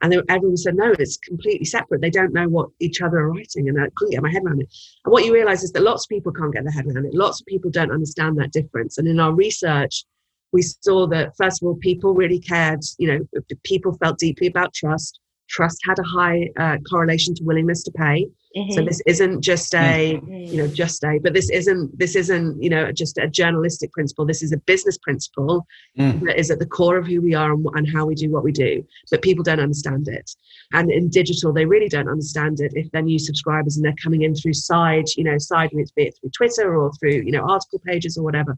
And 0.01 0.13
everyone 0.29 0.57
said, 0.57 0.75
no, 0.75 0.93
it's 0.99 1.17
completely 1.17 1.65
separate. 1.65 2.01
They 2.01 2.11
don't 2.11 2.33
know 2.33 2.47
what 2.47 2.69
each 2.79 3.01
other 3.01 3.17
are 3.17 3.31
writing. 3.31 3.67
And 3.67 3.81
I 3.81 3.87
couldn't 3.95 4.11
get 4.11 4.21
my 4.21 4.31
head 4.31 4.43
around 4.45 4.61
it. 4.61 4.71
And 5.03 5.11
what 5.11 5.25
you 5.25 5.33
realize 5.33 5.63
is 5.63 5.71
that 5.71 5.81
lots 5.81 6.05
of 6.05 6.09
people 6.09 6.31
can't 6.31 6.53
get 6.53 6.63
their 6.63 6.71
head 6.71 6.85
around 6.85 7.07
it. 7.07 7.15
Lots 7.15 7.41
of 7.41 7.47
people 7.47 7.71
don't 7.71 7.91
understand 7.91 8.37
that 8.37 8.51
difference. 8.51 8.99
And 8.99 9.07
in 9.07 9.19
our 9.19 9.33
research, 9.33 10.05
we 10.53 10.61
saw 10.61 11.07
that, 11.07 11.35
first 11.35 11.63
of 11.63 11.67
all, 11.67 11.75
people 11.77 12.13
really 12.13 12.39
cared. 12.39 12.81
You 12.99 13.07
know, 13.07 13.41
people 13.63 13.97
felt 13.97 14.19
deeply 14.19 14.47
about 14.47 14.73
trust. 14.73 15.19
Trust 15.49 15.79
had 15.87 15.97
a 15.97 16.03
high 16.03 16.49
uh, 16.59 16.77
correlation 16.87 17.33
to 17.33 17.43
willingness 17.43 17.83
to 17.83 17.91
pay. 17.91 18.27
Mm-hmm. 18.57 18.71
So 18.71 18.83
this 18.83 19.01
isn't 19.05 19.41
just 19.41 19.75
a, 19.75 20.15
mm-hmm. 20.15 20.33
you 20.33 20.57
know, 20.57 20.67
just 20.67 21.03
a, 21.03 21.19
but 21.21 21.33
this 21.33 21.49
isn't, 21.51 21.97
this 21.97 22.15
isn't, 22.15 22.61
you 22.61 22.69
know, 22.69 22.91
just 22.91 23.17
a 23.19 23.27
journalistic 23.27 23.91
principle. 23.91 24.25
This 24.25 24.41
is 24.41 24.51
a 24.51 24.57
business 24.57 24.97
principle 24.97 25.67
mm. 25.97 26.19
that 26.25 26.39
is 26.39 26.49
at 26.49 26.57
the 26.57 26.65
core 26.65 26.97
of 26.97 27.05
who 27.05 27.21
we 27.21 27.35
are 27.35 27.53
and, 27.53 27.65
and 27.75 27.87
how 27.87 28.05
we 28.05 28.15
do 28.15 28.31
what 28.31 28.43
we 28.43 28.51
do. 28.51 28.83
But 29.11 29.21
people 29.21 29.43
don't 29.43 29.59
understand 29.59 30.07
it. 30.07 30.31
And 30.73 30.91
in 30.91 31.09
digital, 31.09 31.53
they 31.53 31.65
really 31.65 31.87
don't 31.87 32.09
understand 32.09 32.59
it 32.59 32.71
if 32.75 32.89
they're 32.91 33.03
new 33.03 33.19
subscribers 33.19 33.77
and 33.77 33.85
they're 33.85 33.93
coming 34.01 34.23
in 34.23 34.33
through 34.33 34.53
side, 34.53 35.05
you 35.15 35.23
know, 35.23 35.37
side, 35.37 35.69
be 35.69 35.85
it 35.97 36.17
through 36.19 36.31
Twitter 36.31 36.75
or 36.75 36.91
through, 36.93 37.21
you 37.25 37.31
know, 37.31 37.45
article 37.47 37.79
pages 37.85 38.17
or 38.17 38.23
whatever. 38.23 38.57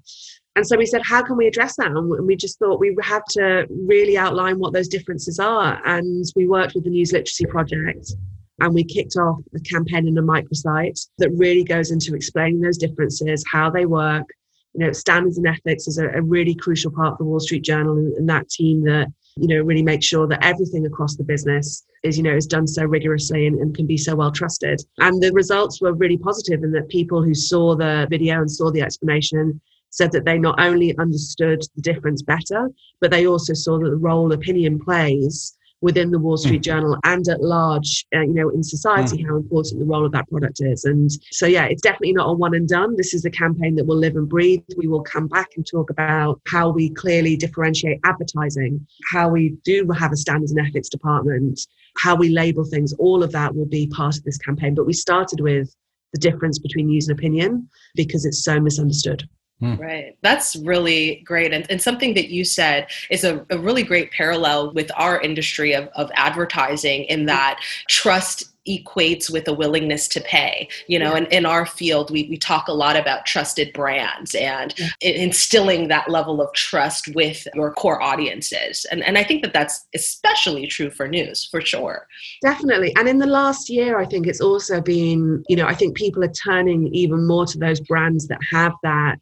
And 0.56 0.66
so 0.66 0.78
we 0.78 0.86
said, 0.86 1.02
how 1.04 1.24
can 1.24 1.38
we 1.38 1.48
address 1.48 1.76
that? 1.76 1.88
And 1.88 2.26
we 2.26 2.36
just 2.36 2.58
thought 2.60 2.80
we 2.80 2.96
have 3.02 3.26
to 3.32 3.68
really 3.70 4.18
outline 4.18 4.60
what 4.60 4.74
those 4.74 4.88
differences 4.88 5.40
are. 5.40 5.82
And 5.86 6.26
we 6.36 6.48
worked 6.48 6.74
with 6.74 6.86
the 6.86 6.90
News 6.90 7.12
Literacy 7.12 7.46
Project 7.46 8.14
and 8.62 8.74
we 8.74 8.84
kicked 8.84 9.16
off 9.18 9.40
a 9.56 9.60
campaign 9.60 10.08
in 10.08 10.18
a 10.18 10.22
microsite 10.22 11.08
that 11.18 11.32
really 11.32 11.64
goes 11.64 11.92
into 11.92 12.16
explaining 12.16 12.62
those 12.62 12.78
differences, 12.78 13.44
how 13.52 13.70
they 13.70 13.86
work. 13.86 14.28
You 14.74 14.86
know, 14.86 14.92
standards 14.92 15.38
and 15.38 15.48
ethics 15.48 15.88
is 15.88 15.98
a, 15.98 16.10
a 16.10 16.22
really 16.22 16.54
crucial 16.54 16.92
part 16.92 17.14
of 17.14 17.18
the 17.18 17.24
Wall 17.24 17.40
Street 17.40 17.64
Journal 17.64 17.98
and, 17.98 18.14
and 18.14 18.30
that 18.30 18.50
team 18.50 18.84
that 18.84 19.08
you 19.40 19.48
know 19.48 19.62
really 19.62 19.84
makes 19.84 20.06
sure 20.06 20.28
that 20.28 20.44
everything 20.44 20.86
across 20.86 21.16
the 21.16 21.24
business 21.24 21.86
is 22.04 22.18
you 22.18 22.24
know 22.24 22.36
is 22.36 22.46
done 22.46 22.68
so 22.68 22.84
rigorously 22.84 23.48
and, 23.48 23.60
and, 23.60 23.76
can 23.76 23.88
be 23.88 23.98
so 23.98 24.16
well 24.16 24.32
trusted 24.32 24.82
and 25.00 25.22
the 25.22 25.32
results 25.32 25.82
were 25.82 25.94
really 25.94 26.18
positive 26.18 26.64
in 26.64 26.72
that 26.72 26.90
people 26.90 27.24
who 27.24 27.34
saw 27.34 27.76
the 27.76 28.08
video 28.10 28.40
and 28.40 28.52
saw 28.52 28.70
the 28.72 28.82
explanation 28.82 29.60
said 29.92 30.12
that 30.12 30.26
they 30.26 30.38
not 30.38 30.60
only 30.60 30.98
understood 30.98 31.62
the 31.76 31.82
difference 31.82 32.22
better 32.22 32.70
but 33.00 33.12
they 33.12 33.28
also 33.28 33.54
saw 33.54 33.80
that 33.80 33.90
the 33.90 33.96
role 33.98 34.34
opinion 34.34 34.80
plays 34.80 35.58
within 35.82 36.12
the 36.12 36.20
Wall 36.20 36.38
Street 36.38 36.62
mm. 36.62 36.66
Journal 36.66 36.98
and 37.04 37.28
at 37.28 37.42
large, 37.42 38.06
uh, 38.16 38.22
you 38.22 38.34
know, 38.34 38.50
in 38.50 38.64
society, 38.64 39.18
mm. 39.18 39.28
how 39.28 39.38
important 39.38 39.80
the 39.80 39.86
role 39.86 40.06
of 40.06 40.12
that 40.12 40.30
product 40.30 40.60
is. 40.62 40.84
And 40.84 41.10
so, 41.32 41.46
yeah, 41.46 41.66
it's 41.66 41.82
definitely 41.82 42.14
not 42.14 42.30
a 42.30 42.34
one 42.34 42.54
and 42.54 42.68
done. 42.68 42.96
This 42.98 43.14
is 43.14 43.26
a 43.26 43.32
campaign 43.32 43.76
that 43.76 43.86
will 43.86 43.98
live 43.98 44.16
and 44.16 44.28
breathe. 44.28 44.64
We 44.78 44.88
will 44.88 45.04
come 45.04 45.28
back 45.28 45.50
and 45.56 45.66
talk 45.66 45.90
about 45.90 46.42
how 46.48 46.70
we 46.70 46.90
clearly 46.90 47.38
differentiate 47.38 48.00
advertising, 48.04 48.86
how 49.12 49.30
we 49.30 49.56
do 49.64 49.88
have 49.98 50.12
a 50.12 50.18
standards 50.18 50.52
and 50.52 50.66
ethics 50.66 50.90
department, 50.90 51.60
how 51.98 52.16
we 52.16 52.30
label 52.30 52.66
things. 52.66 52.94
All 52.94 53.24
of 53.24 53.32
that 53.32 53.56
will 53.56 53.66
be 53.68 53.88
part 53.88 54.18
of 54.18 54.24
this 54.24 54.38
campaign. 54.38 54.76
But 54.76 54.86
we 54.86 54.94
started 54.94 55.40
with 55.40 55.74
the 56.14 56.20
difference 56.20 56.60
between 56.60 56.88
news 56.88 57.08
and 57.08 57.18
opinion 57.18 57.70
because 57.96 58.26
it's 58.26 58.44
so 58.44 58.60
misunderstood. 58.60 59.28
Hmm. 59.60 59.76
Right. 59.76 60.18
That's 60.22 60.56
really 60.56 61.22
great. 61.26 61.52
And, 61.54 61.70
and 61.70 61.82
something 61.82 62.14
that 62.14 62.30
you 62.30 62.46
said 62.46 62.88
is 63.10 63.26
a, 63.26 63.46
a 63.50 63.58
really 63.58 63.84
great 63.84 64.12
parallel 64.12 64.72
with 64.74 64.90
our 64.96 65.20
industry 65.20 65.74
of, 65.74 65.90
of 65.96 66.10
advertising 66.14 67.04
in 67.06 67.26
that 67.26 67.60
trust 67.90 68.46
equates 68.68 69.32
with 69.32 69.48
a 69.48 69.54
willingness 69.54 70.08
to 70.08 70.22
pay 70.22 70.68
you 70.88 71.00
know 71.00 71.12
yeah. 71.12 71.18
and 71.18 71.28
in 71.28 71.46
our 71.46 71.66
field 71.66 72.12
we, 72.12 72.28
we 72.30 72.38
talk 72.38 72.68
a 72.68 72.74
lot 72.74 72.96
about 72.96 73.26
trusted 73.26 73.72
brands 73.74 74.36
and 74.36 74.78
yeah. 74.78 74.90
instilling 75.02 75.88
that 75.88 76.10
level 76.10 76.42
of 76.42 76.52
trust 76.54 77.08
with 77.16 77.48
your 77.56 77.74
core 77.74 78.02
audiences 78.02 78.86
and, 78.92 79.02
and 79.04 79.18
i 79.18 79.24
think 79.24 79.42
that 79.42 79.54
that's 79.54 79.88
especially 79.96 80.68
true 80.68 80.90
for 80.90 81.08
news 81.08 81.48
for 81.50 81.62
sure 81.62 82.06
definitely 82.42 82.94
and 82.98 83.08
in 83.08 83.18
the 83.18 83.26
last 83.26 83.70
year 83.70 83.98
i 83.98 84.06
think 84.06 84.28
it's 84.28 84.42
also 84.42 84.82
been 84.82 85.42
you 85.48 85.56
know 85.56 85.66
i 85.66 85.74
think 85.74 85.96
people 85.96 86.24
are 86.24 86.34
turning 86.34 86.94
even 86.94 87.26
more 87.26 87.46
to 87.46 87.58
those 87.58 87.80
brands 87.80 88.28
that 88.28 88.40
have 88.52 88.74
that 88.84 89.18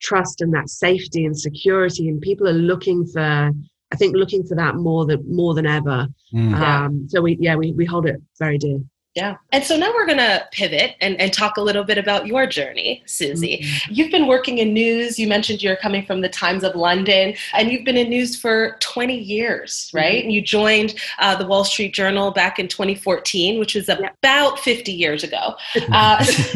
trust 0.00 0.40
and 0.40 0.52
that 0.54 0.68
safety 0.68 1.24
and 1.24 1.38
security 1.38 2.08
and 2.08 2.20
people 2.20 2.48
are 2.48 2.52
looking 2.52 3.06
for 3.06 3.50
i 3.92 3.96
think 3.96 4.16
looking 4.16 4.44
for 4.44 4.54
that 4.56 4.76
more 4.76 5.06
than 5.06 5.22
more 5.28 5.54
than 5.54 5.66
ever. 5.66 6.06
Mm. 6.34 6.54
um, 6.54 7.08
so 7.08 7.20
we 7.20 7.36
yeah 7.40 7.56
we, 7.56 7.72
we 7.72 7.84
hold 7.84 8.06
it 8.06 8.20
very 8.38 8.58
dear 8.58 8.80
yeah. 9.16 9.38
And 9.50 9.64
so 9.64 9.76
now 9.76 9.92
we're 9.92 10.06
going 10.06 10.18
to 10.18 10.46
pivot 10.52 10.94
and, 11.00 11.20
and 11.20 11.32
talk 11.32 11.56
a 11.56 11.60
little 11.60 11.82
bit 11.82 11.98
about 11.98 12.28
your 12.28 12.46
journey, 12.46 13.02
Suzi. 13.06 13.60
Mm-hmm. 13.60 13.92
You've 13.92 14.12
been 14.12 14.28
working 14.28 14.58
in 14.58 14.72
news. 14.72 15.18
You 15.18 15.26
mentioned 15.26 15.64
you're 15.64 15.74
coming 15.74 16.06
from 16.06 16.20
the 16.20 16.28
Times 16.28 16.62
of 16.62 16.76
London, 16.76 17.34
and 17.52 17.72
you've 17.72 17.84
been 17.84 17.96
in 17.96 18.08
news 18.08 18.38
for 18.38 18.76
20 18.78 19.18
years, 19.18 19.90
right? 19.92 20.22
Mm-hmm. 20.22 20.30
You 20.30 20.42
joined 20.42 20.94
uh, 21.18 21.34
the 21.34 21.44
Wall 21.44 21.64
Street 21.64 21.92
Journal 21.92 22.30
back 22.30 22.60
in 22.60 22.68
2014, 22.68 23.58
which 23.58 23.74
was 23.74 23.88
yeah. 23.88 24.10
about 24.22 24.60
50 24.60 24.92
years 24.92 25.24
ago. 25.24 25.56
Uh, 25.92 26.24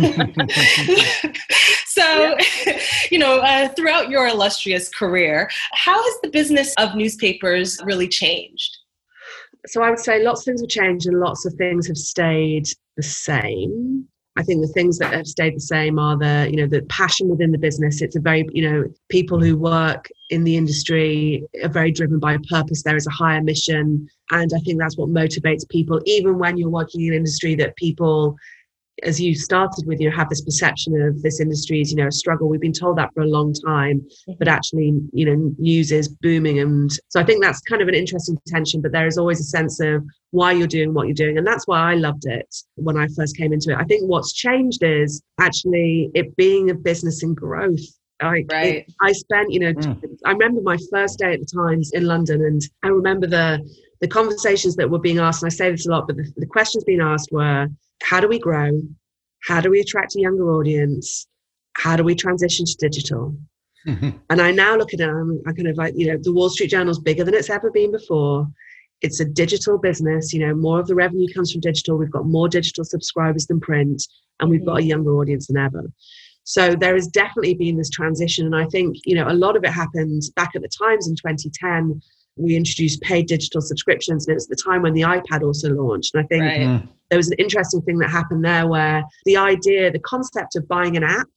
so, 1.86 2.36
yeah. 2.66 2.80
you 3.10 3.18
know, 3.18 3.40
uh, 3.40 3.68
throughout 3.70 4.10
your 4.10 4.28
illustrious 4.28 4.88
career, 4.88 5.50
how 5.72 6.00
has 6.00 6.20
the 6.22 6.28
business 6.28 6.72
of 6.78 6.94
newspapers 6.94 7.80
really 7.84 8.06
changed? 8.06 8.78
So 9.66 9.82
I 9.82 9.90
would 9.90 9.98
say 9.98 10.22
lots 10.22 10.40
of 10.40 10.44
things 10.44 10.60
have 10.60 10.70
changed 10.70 11.06
and 11.06 11.20
lots 11.20 11.46
of 11.46 11.54
things 11.54 11.86
have 11.86 11.96
stayed 11.96 12.66
the 12.96 13.02
same. 13.02 14.06
I 14.36 14.42
think 14.42 14.62
the 14.62 14.72
things 14.72 14.98
that 14.98 15.14
have 15.14 15.28
stayed 15.28 15.54
the 15.54 15.60
same 15.60 15.98
are 15.98 16.18
the, 16.18 16.48
you 16.50 16.56
know, 16.56 16.66
the 16.66 16.82
passion 16.88 17.28
within 17.28 17.52
the 17.52 17.58
business. 17.58 18.02
It's 18.02 18.16
a 18.16 18.20
very, 18.20 18.44
you 18.52 18.68
know, 18.68 18.84
people 19.08 19.40
who 19.40 19.56
work 19.56 20.08
in 20.30 20.42
the 20.42 20.56
industry 20.56 21.44
are 21.62 21.68
very 21.68 21.92
driven 21.92 22.18
by 22.18 22.34
a 22.34 22.40
purpose. 22.40 22.82
There 22.82 22.96
is 22.96 23.06
a 23.06 23.12
higher 23.12 23.40
mission. 23.40 24.08
And 24.32 24.50
I 24.52 24.58
think 24.60 24.80
that's 24.80 24.98
what 24.98 25.10
motivates 25.10 25.68
people, 25.68 26.00
even 26.04 26.38
when 26.38 26.56
you're 26.56 26.68
working 26.68 27.02
in 27.02 27.12
an 27.12 27.18
industry 27.18 27.54
that 27.56 27.76
people 27.76 28.36
as 29.02 29.20
you 29.20 29.34
started 29.34 29.86
with, 29.86 30.00
you 30.00 30.10
have 30.10 30.28
this 30.28 30.42
perception 30.42 31.00
of 31.02 31.20
this 31.22 31.40
industry 31.40 31.80
is, 31.80 31.90
you 31.90 31.96
know, 31.96 32.06
a 32.06 32.12
struggle. 32.12 32.48
We've 32.48 32.60
been 32.60 32.72
told 32.72 32.98
that 32.98 33.10
for 33.14 33.22
a 33.22 33.26
long 33.26 33.52
time, 33.52 34.00
mm-hmm. 34.00 34.32
but 34.38 34.48
actually, 34.48 34.94
you 35.12 35.26
know, 35.26 35.54
news 35.58 35.90
is 35.90 36.08
booming. 36.08 36.60
And 36.60 36.90
so 37.08 37.20
I 37.20 37.24
think 37.24 37.42
that's 37.42 37.60
kind 37.62 37.82
of 37.82 37.88
an 37.88 37.94
interesting 37.94 38.38
tension, 38.46 38.80
but 38.80 38.92
there 38.92 39.06
is 39.06 39.18
always 39.18 39.40
a 39.40 39.44
sense 39.44 39.80
of 39.80 40.04
why 40.30 40.52
you're 40.52 40.66
doing 40.66 40.94
what 40.94 41.06
you're 41.08 41.14
doing. 41.14 41.38
And 41.38 41.46
that's 41.46 41.66
why 41.66 41.92
I 41.92 41.94
loved 41.94 42.26
it 42.26 42.54
when 42.76 42.96
I 42.96 43.08
first 43.16 43.36
came 43.36 43.52
into 43.52 43.72
it. 43.72 43.78
I 43.78 43.84
think 43.84 44.08
what's 44.08 44.32
changed 44.32 44.82
is 44.82 45.22
actually 45.40 46.10
it 46.14 46.36
being 46.36 46.70
a 46.70 46.74
business 46.74 47.22
in 47.22 47.34
growth. 47.34 47.80
I, 48.20 48.44
right. 48.50 48.74
It, 48.76 48.92
I 49.02 49.12
spent, 49.12 49.52
you 49.52 49.60
know, 49.60 49.72
mm. 49.72 50.00
I 50.24 50.30
remember 50.30 50.60
my 50.62 50.78
first 50.90 51.18
day 51.18 51.34
at 51.34 51.40
the 51.40 51.46
Times 51.46 51.90
in 51.94 52.06
London, 52.06 52.42
and 52.42 52.62
I 52.84 52.88
remember 52.88 53.26
the 53.26 53.58
the 54.00 54.08
conversations 54.08 54.76
that 54.76 54.88
were 54.88 54.98
being 54.98 55.18
asked. 55.18 55.42
And 55.42 55.50
I 55.50 55.54
say 55.54 55.70
this 55.70 55.86
a 55.86 55.90
lot, 55.90 56.06
but 56.06 56.16
the, 56.16 56.32
the 56.36 56.46
questions 56.46 56.84
being 56.84 57.00
asked 57.00 57.30
were, 57.32 57.68
how 58.02 58.20
do 58.20 58.28
we 58.28 58.38
grow? 58.38 58.70
How 59.46 59.60
do 59.60 59.70
we 59.70 59.80
attract 59.80 60.16
a 60.16 60.20
younger 60.20 60.50
audience? 60.52 61.26
How 61.76 61.96
do 61.96 62.04
we 62.04 62.14
transition 62.14 62.64
to 62.66 62.76
digital? 62.78 63.36
Mm-hmm. 63.86 64.10
And 64.30 64.40
I 64.40 64.50
now 64.50 64.76
look 64.76 64.94
at 64.94 65.00
it, 65.00 65.08
I'm, 65.08 65.40
I 65.46 65.52
kind 65.52 65.68
of 65.68 65.76
like, 65.76 65.94
you 65.96 66.06
know, 66.06 66.18
the 66.20 66.32
Wall 66.32 66.48
Street 66.48 66.70
Journal 66.70 66.90
is 66.90 66.98
bigger 66.98 67.24
than 67.24 67.34
it's 67.34 67.50
ever 67.50 67.70
been 67.70 67.92
before. 67.92 68.48
It's 69.02 69.20
a 69.20 69.24
digital 69.24 69.78
business. 69.78 70.32
You 70.32 70.46
know, 70.46 70.54
more 70.54 70.80
of 70.80 70.86
the 70.86 70.94
revenue 70.94 71.32
comes 71.34 71.52
from 71.52 71.60
digital. 71.60 71.98
We've 71.98 72.10
got 72.10 72.26
more 72.26 72.48
digital 72.48 72.84
subscribers 72.84 73.46
than 73.46 73.60
print, 73.60 74.02
and 74.40 74.48
we've 74.48 74.64
got 74.64 74.76
a 74.76 74.80
mm-hmm. 74.80 74.88
younger 74.88 75.16
audience 75.16 75.48
than 75.48 75.58
ever. 75.58 75.84
So 76.44 76.74
there 76.74 76.94
has 76.94 77.08
definitely 77.08 77.54
been 77.54 77.76
this 77.76 77.90
transition. 77.90 78.46
And 78.46 78.56
I 78.56 78.66
think, 78.66 78.96
you 79.04 79.14
know, 79.14 79.26
a 79.28 79.32
lot 79.32 79.56
of 79.56 79.64
it 79.64 79.70
happened 79.70 80.22
back 80.36 80.50
at 80.54 80.62
the 80.62 80.68
Times 80.68 81.08
in 81.08 81.16
2010. 81.16 82.00
We 82.36 82.56
introduced 82.56 83.00
paid 83.00 83.26
digital 83.26 83.60
subscriptions, 83.60 84.26
and 84.26 84.32
it 84.32 84.34
was 84.36 84.48
the 84.48 84.56
time 84.56 84.82
when 84.82 84.92
the 84.94 85.02
iPad 85.02 85.42
also 85.42 85.70
launched. 85.72 86.14
And 86.14 86.24
I 86.24 86.26
think 86.26 86.42
Right. 86.42 86.60
Mm. 86.60 86.88
there 87.10 87.18
was 87.18 87.28
an 87.28 87.36
interesting 87.38 87.80
thing 87.82 87.98
that 87.98 88.10
happened 88.10 88.44
there 88.44 88.66
where 88.66 89.04
the 89.24 89.36
idea, 89.36 89.90
the 89.92 90.00
concept 90.00 90.56
of 90.56 90.66
buying 90.66 90.96
an 90.96 91.04
app 91.04 91.28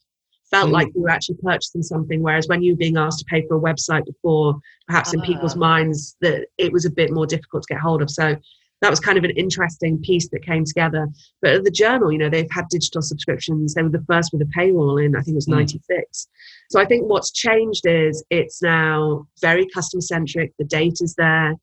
felt 0.49 0.69
Mhm. 0.69 0.73
like 0.73 0.88
you 0.95 1.01
were 1.01 1.10
actually 1.10 1.38
purchasing 1.43 1.83
something, 1.83 2.21
whereas 2.23 2.47
when 2.47 2.63
you 2.63 2.73
were 2.73 2.77
being 2.77 2.97
asked 2.97 3.19
to 3.19 3.25
pay 3.25 3.45
for 3.47 3.57
a 3.57 3.60
website 3.60 4.05
before, 4.05 4.57
perhaps 4.88 5.13
in 5.13 5.21
people's 5.21 5.55
Ah. 5.55 5.60
minds, 5.60 6.15
that 6.21 6.47
it 6.57 6.71
was 6.71 6.86
a 6.86 6.89
bit 6.89 7.12
more 7.12 7.27
difficult 7.27 7.63
to 7.63 7.73
get 7.73 7.81
hold 7.81 8.01
of. 8.01 8.10
So 8.10 8.36
that 8.81 8.89
was 8.89 8.99
kind 8.99 9.17
of 9.17 9.23
an 9.23 9.31
interesting 9.31 9.99
piece 10.01 10.29
that 10.29 10.43
came 10.43 10.63
together. 10.63 11.07
But 11.41 11.63
the 11.63 11.71
journal, 11.71 12.11
you 12.11 12.17
know, 12.17 12.29
they've 12.29 12.49
had 12.51 12.65
digital 12.69 13.01
subscriptions. 13.01 13.73
They 13.73 13.81
were 13.81 13.89
the 13.89 14.05
first 14.07 14.31
with 14.31 14.41
a 14.41 14.51
paywall 14.57 15.03
in, 15.03 15.15
I 15.15 15.21
think 15.21 15.33
it 15.33 15.35
was 15.35 15.47
Mm. 15.47 15.55
96. 15.57 16.27
So 16.69 16.79
I 16.79 16.85
think 16.85 17.09
what's 17.09 17.31
changed 17.31 17.87
is 17.87 18.23
it's 18.29 18.61
now 18.61 19.27
very 19.41 19.65
customer 19.73 20.01
centric. 20.01 20.53
The 20.59 20.65
data's 20.65 21.15
there. 21.17 21.55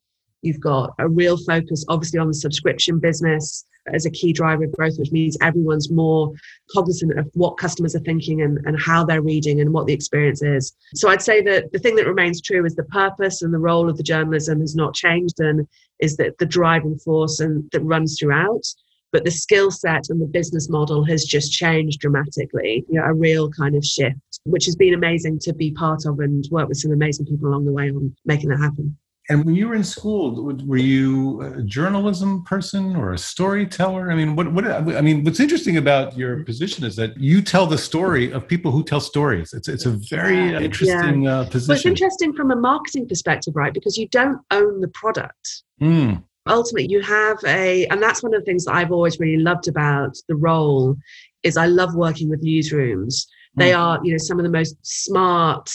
You've 0.45 0.59
got 0.59 0.93
a 0.99 1.09
real 1.09 1.37
focus, 1.37 1.83
obviously, 1.89 2.19
on 2.19 2.27
the 2.27 2.33
subscription 2.35 2.99
business 2.99 3.65
as 3.93 4.05
a 4.05 4.11
key 4.11 4.33
driver 4.33 4.65
of 4.65 4.71
growth, 4.73 4.97
which 4.97 5.11
means 5.11 5.37
everyone's 5.41 5.91
more 5.91 6.31
cognizant 6.71 7.17
of 7.17 7.29
what 7.33 7.57
customers 7.57 7.95
are 7.95 7.99
thinking 7.99 8.41
and, 8.41 8.59
and 8.65 8.79
how 8.79 9.03
they're 9.03 9.21
reading 9.21 9.61
and 9.61 9.73
what 9.73 9.85
the 9.85 9.93
experience 9.93 10.41
is. 10.41 10.75
So 10.95 11.09
I'd 11.09 11.21
say 11.21 11.41
that 11.41 11.71
the 11.71 11.79
thing 11.79 11.95
that 11.95 12.07
remains 12.07 12.41
true 12.41 12.65
is 12.65 12.75
the 12.75 12.83
purpose 12.85 13.41
and 13.41 13.53
the 13.53 13.59
role 13.59 13.89
of 13.89 13.97
the 13.97 14.03
journalism 14.03 14.59
has 14.61 14.75
not 14.75 14.93
changed 14.93 15.39
and 15.39 15.67
is 15.99 16.17
that 16.17 16.37
the 16.37 16.45
driving 16.45 16.97
force 16.97 17.39
and 17.39 17.69
that 17.71 17.81
runs 17.81 18.17
throughout. 18.19 18.65
But 19.11 19.23
the 19.23 19.31
skill 19.31 19.71
set 19.71 20.09
and 20.09 20.21
the 20.21 20.25
business 20.25 20.69
model 20.69 21.03
has 21.05 21.23
just 21.23 21.53
changed 21.53 22.01
dramatically. 22.01 22.85
You 22.89 22.99
know, 22.99 23.05
a 23.05 23.13
real 23.13 23.49
kind 23.49 23.75
of 23.75 23.85
shift, 23.85 24.19
which 24.43 24.65
has 24.65 24.75
been 24.75 24.93
amazing 24.93 25.39
to 25.39 25.53
be 25.53 25.71
part 25.71 26.05
of 26.05 26.19
and 26.19 26.45
work 26.51 26.67
with 26.67 26.77
some 26.77 26.91
amazing 26.91 27.25
people 27.25 27.47
along 27.47 27.65
the 27.65 27.71
way 27.71 27.89
on 27.89 28.13
making 28.25 28.49
that 28.49 28.59
happen. 28.59 28.97
And 29.29 29.43
when 29.43 29.55
you 29.55 29.67
were 29.67 29.75
in 29.75 29.83
school, 29.83 30.53
were 30.67 30.77
you 30.77 31.41
a 31.41 31.61
journalism 31.63 32.43
person 32.43 32.95
or 32.95 33.13
a 33.13 33.17
storyteller? 33.17 34.11
I 34.11 34.15
mean, 34.15 34.35
what, 34.35 34.51
what, 34.53 34.65
I 34.67 35.01
mean, 35.01 35.23
what's 35.23 35.39
interesting 35.39 35.77
about 35.77 36.15
your 36.15 36.43
position 36.43 36.83
is 36.85 36.95
that 36.97 37.17
you 37.17 37.41
tell 37.41 37.65
the 37.65 37.77
story 37.77 38.31
of 38.31 38.47
people 38.47 38.71
who 38.71 38.83
tell 38.83 38.99
stories. 38.99 39.51
It's, 39.53 39.67
it's 39.67 39.85
a 39.87 39.91
very 39.91 40.51
Yeah. 40.51 40.59
interesting 40.59 41.27
uh, 41.27 41.49
Well, 41.51 41.71
it's 41.75 41.85
interesting 41.85 42.33
from 42.33 42.51
a 42.51 42.55
marketing 42.55 43.07
perspective, 43.07 43.55
right? 43.55 43.73
Because 43.73 43.97
you 43.97 44.07
don't 44.09 44.39
own 44.51 44.79
the 44.81 44.89
product. 44.89 45.63
Mm, 45.81 46.23
ultimately 46.47 46.87
you 46.87 47.01
have 47.01 47.37
a 47.47 47.87
and 47.87 48.01
that's 48.01 48.21
one 48.21 48.31
of 48.33 48.39
the 48.39 48.45
things 48.45 48.65
that 48.65 48.75
i've 48.75 48.91
always 48.91 49.19
really 49.19 49.41
loved 49.41 49.67
about 49.67 50.15
the 50.29 50.35
role 50.35 50.95
is 51.41 51.57
i 51.57 51.65
love 51.65 51.95
working 51.95 52.29
with 52.29 52.41
newsrooms 52.43 53.25
they 53.57 53.71
Mm. 53.71 53.79
are 53.79 53.99
you 54.05 54.11
know 54.11 54.17
some 54.19 54.37
of 54.39 54.43
the 54.43 54.51
most 54.51 54.75
smart 54.83 55.69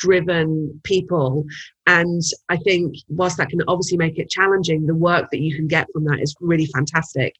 driven 0.00 0.80
people. 0.84 1.44
And 1.86 2.22
i 2.48 2.56
think 2.56 2.96
whilst 3.08 3.36
that 3.36 3.48
can 3.48 3.60
obviously 3.68 3.98
make 3.98 4.18
it 4.18 4.30
challenging 4.30 4.86
the 4.86 4.94
work 4.94 5.28
that 5.30 5.40
you 5.40 5.54
can 5.54 5.68
get 5.68 5.86
from 5.92 6.04
that 6.04 6.20
is 6.20 6.34
really 6.40 6.66
fantastic. 6.66 7.34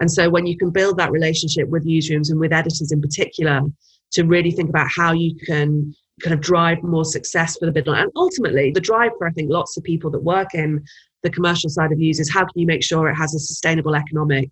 And 0.00 0.10
so 0.10 0.28
when 0.28 0.46
you 0.46 0.56
can 0.56 0.70
build 0.70 0.98
that 0.98 1.12
relationship 1.12 1.68
with 1.68 1.86
newsrooms 1.86 2.30
and 2.30 2.40
with 2.40 2.52
editors 2.52 2.90
in 2.90 3.00
particular 3.00 3.62
to 4.12 4.24
really 4.24 4.50
think 4.50 4.68
about 4.68 4.88
how 4.94 5.12
you 5.12 5.34
can 5.46 5.94
kind 6.22 6.34
of 6.34 6.40
drive 6.40 6.82
more 6.82 7.04
success 7.04 7.56
for 7.56 7.66
the 7.66 7.72
bid 7.72 7.88
and 7.88 8.10
ultimately 8.16 8.70
the 8.70 8.80
drive 8.80 9.10
for 9.18 9.26
i 9.26 9.30
think 9.32 9.50
lots 9.50 9.76
of 9.76 9.82
people 9.82 10.10
that 10.10 10.22
work 10.22 10.54
in 10.54 10.84
the 11.22 11.30
commercial 11.30 11.70
side 11.70 11.90
of 11.92 11.98
news 11.98 12.20
is 12.20 12.30
how 12.30 12.40
can 12.40 12.52
you 12.56 12.66
make 12.66 12.82
sure 12.82 13.08
it 13.08 13.14
has 13.14 13.34
a 13.34 13.38
sustainable 13.38 13.94
economic 13.94 14.50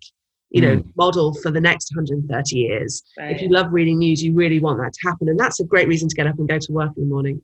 you 0.49 0.61
know 0.61 0.77
mm. 0.77 0.85
model 0.95 1.33
for 1.35 1.49
the 1.51 1.61
next 1.61 1.93
130 1.95 2.55
years? 2.55 3.03
Right. 3.17 3.35
if 3.35 3.41
you 3.41 3.49
love 3.49 3.67
reading 3.71 3.99
news 3.99 4.23
you 4.23 4.33
really 4.33 4.59
want 4.59 4.79
that 4.79 4.93
to 4.93 5.09
happen. 5.09 5.29
And 5.29 5.39
that's 5.39 5.59
a 5.59 5.65
great 5.65 5.87
reason 5.87 6.09
to 6.09 6.15
get 6.15 6.27
up 6.27 6.37
and 6.37 6.47
go 6.47 6.59
to 6.59 6.71
work 6.71 6.91
in 6.97 7.03
the 7.03 7.09
morning 7.09 7.41